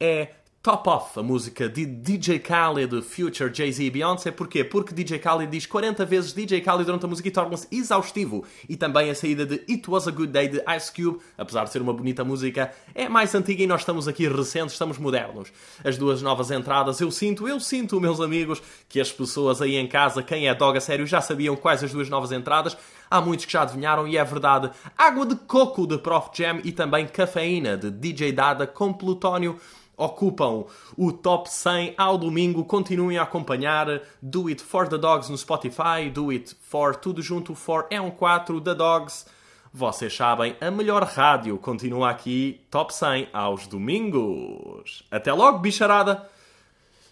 é 0.00 0.30
Top 0.66 0.88
Off, 0.88 1.16
a 1.16 1.22
música 1.22 1.68
de 1.68 1.86
DJ 1.86 2.40
Khaled, 2.40 3.00
Future, 3.00 3.54
Jay-Z 3.54 3.84
e 3.84 3.88
Beyoncé. 3.88 4.32
Porquê? 4.32 4.64
Porque 4.64 4.92
DJ 4.92 5.20
Khaled 5.20 5.48
diz 5.48 5.64
40 5.64 6.04
vezes 6.04 6.32
DJ 6.32 6.60
Khaled 6.60 6.84
durante 6.84 7.04
a 7.04 7.08
música 7.08 7.28
e 7.28 7.30
torna-se 7.30 7.68
exaustivo. 7.70 8.44
E 8.68 8.76
também 8.76 9.08
a 9.08 9.14
saída 9.14 9.46
de 9.46 9.62
It 9.70 9.88
Was 9.88 10.08
a 10.08 10.10
Good 10.10 10.32
Day 10.32 10.48
de 10.48 10.60
Ice 10.76 10.92
Cube, 10.92 11.20
apesar 11.38 11.62
de 11.62 11.70
ser 11.70 11.80
uma 11.80 11.92
bonita 11.92 12.24
música, 12.24 12.72
é 12.96 13.08
mais 13.08 13.32
antiga 13.36 13.62
e 13.62 13.66
nós 13.68 13.82
estamos 13.82 14.08
aqui 14.08 14.26
recentes, 14.26 14.72
estamos 14.72 14.98
modernos. 14.98 15.52
As 15.84 15.96
duas 15.96 16.20
novas 16.20 16.50
entradas, 16.50 17.00
eu 17.00 17.12
sinto, 17.12 17.46
eu 17.46 17.60
sinto, 17.60 18.00
meus 18.00 18.20
amigos, 18.20 18.60
que 18.88 19.00
as 19.00 19.12
pessoas 19.12 19.62
aí 19.62 19.76
em 19.76 19.86
casa, 19.86 20.20
quem 20.20 20.48
é 20.48 20.54
dog 20.56 20.76
a 20.76 20.80
sério, 20.80 21.06
já 21.06 21.20
sabiam 21.20 21.54
quais 21.54 21.84
as 21.84 21.92
duas 21.92 22.08
novas 22.08 22.32
entradas. 22.32 22.76
Há 23.08 23.20
muitos 23.20 23.46
que 23.46 23.52
já 23.52 23.62
adivinharam 23.62 24.08
e 24.08 24.16
é 24.16 24.24
verdade. 24.24 24.68
Água 24.98 25.26
de 25.26 25.36
coco 25.36 25.86
de 25.86 25.96
Prof 25.96 26.30
Jam 26.34 26.58
e 26.64 26.72
também 26.72 27.06
cafeína 27.06 27.76
de 27.76 27.88
DJ 27.88 28.32
Dada 28.32 28.66
com 28.66 28.92
plutónio 28.92 29.60
ocupam 29.96 30.64
o 30.96 31.12
top 31.12 31.50
100 31.50 31.94
ao 31.96 32.18
domingo. 32.18 32.64
Continuem 32.64 33.18
a 33.18 33.22
acompanhar 33.22 34.02
Do 34.20 34.48
It 34.48 34.62
for 34.62 34.88
the 34.88 34.98
Dogs 34.98 35.30
no 35.30 35.38
Spotify, 35.38 36.10
Do 36.12 36.30
It 36.30 36.56
for 36.60 36.94
tudo 36.96 37.22
junto, 37.22 37.54
for 37.54 37.86
é 37.90 38.00
um 38.00 38.10
4 38.10 38.60
The 38.60 38.74
Dogs. 38.74 39.26
Vocês 39.72 40.14
sabem, 40.14 40.56
a 40.60 40.70
melhor 40.70 41.02
rádio 41.02 41.58
continua 41.58 42.10
aqui, 42.10 42.62
top 42.70 42.94
100 42.94 43.28
aos 43.32 43.66
domingos. 43.66 45.02
Até 45.10 45.32
logo, 45.32 45.58
bicharada! 45.58 46.28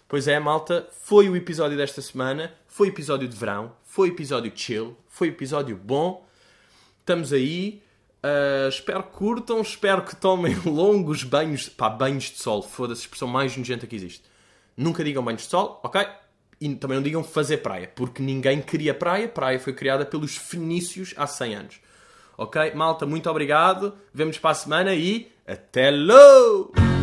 Pois 0.07 0.27
é, 0.27 0.39
malta, 0.39 0.87
foi 0.91 1.29
o 1.29 1.35
episódio 1.35 1.77
desta 1.77 2.01
semana, 2.01 2.53
foi 2.67 2.87
episódio 2.87 3.27
de 3.27 3.35
verão, 3.35 3.71
foi 3.83 4.09
episódio 4.09 4.51
chill, 4.55 4.95
foi 5.07 5.27
episódio 5.27 5.75
bom. 5.75 6.25
Estamos 6.99 7.31
aí, 7.33 7.83
Uh, 8.25 8.67
espero 8.69 9.03
que 9.03 9.11
curtam, 9.11 9.61
espero 9.61 10.01
que 10.01 10.15
tomem 10.15 10.55
longos 10.65 11.23
banhos. 11.23 11.69
Pá, 11.69 11.87
banhos 11.87 12.23
de 12.23 12.39
sol, 12.39 12.63
foda-se, 12.63 13.01
a 13.01 13.03
expressão 13.03 13.27
mais 13.27 13.55
nojenta 13.55 13.85
que 13.85 13.95
existe. 13.95 14.23
Nunca 14.75 15.03
digam 15.03 15.23
banhos 15.23 15.43
de 15.43 15.49
sol, 15.49 15.79
ok? 15.83 16.07
E 16.59 16.73
também 16.73 16.95
não 16.97 17.03
digam 17.03 17.23
fazer 17.23 17.57
praia, 17.57 17.87
porque 17.95 18.23
ninguém 18.23 18.63
queria 18.63 18.95
praia. 18.95 19.27
Praia 19.27 19.59
foi 19.59 19.73
criada 19.73 20.05
pelos 20.05 20.37
fenícios 20.37 21.13
há 21.17 21.27
100 21.27 21.55
anos. 21.55 21.79
Ok? 22.35 22.73
Malta, 22.73 23.05
muito 23.05 23.29
obrigado. 23.29 23.93
Vemos 24.11 24.39
para 24.39 24.51
a 24.51 24.55
semana 24.55 24.95
e 24.95 25.31
até 25.45 25.91
logo! 25.91 26.94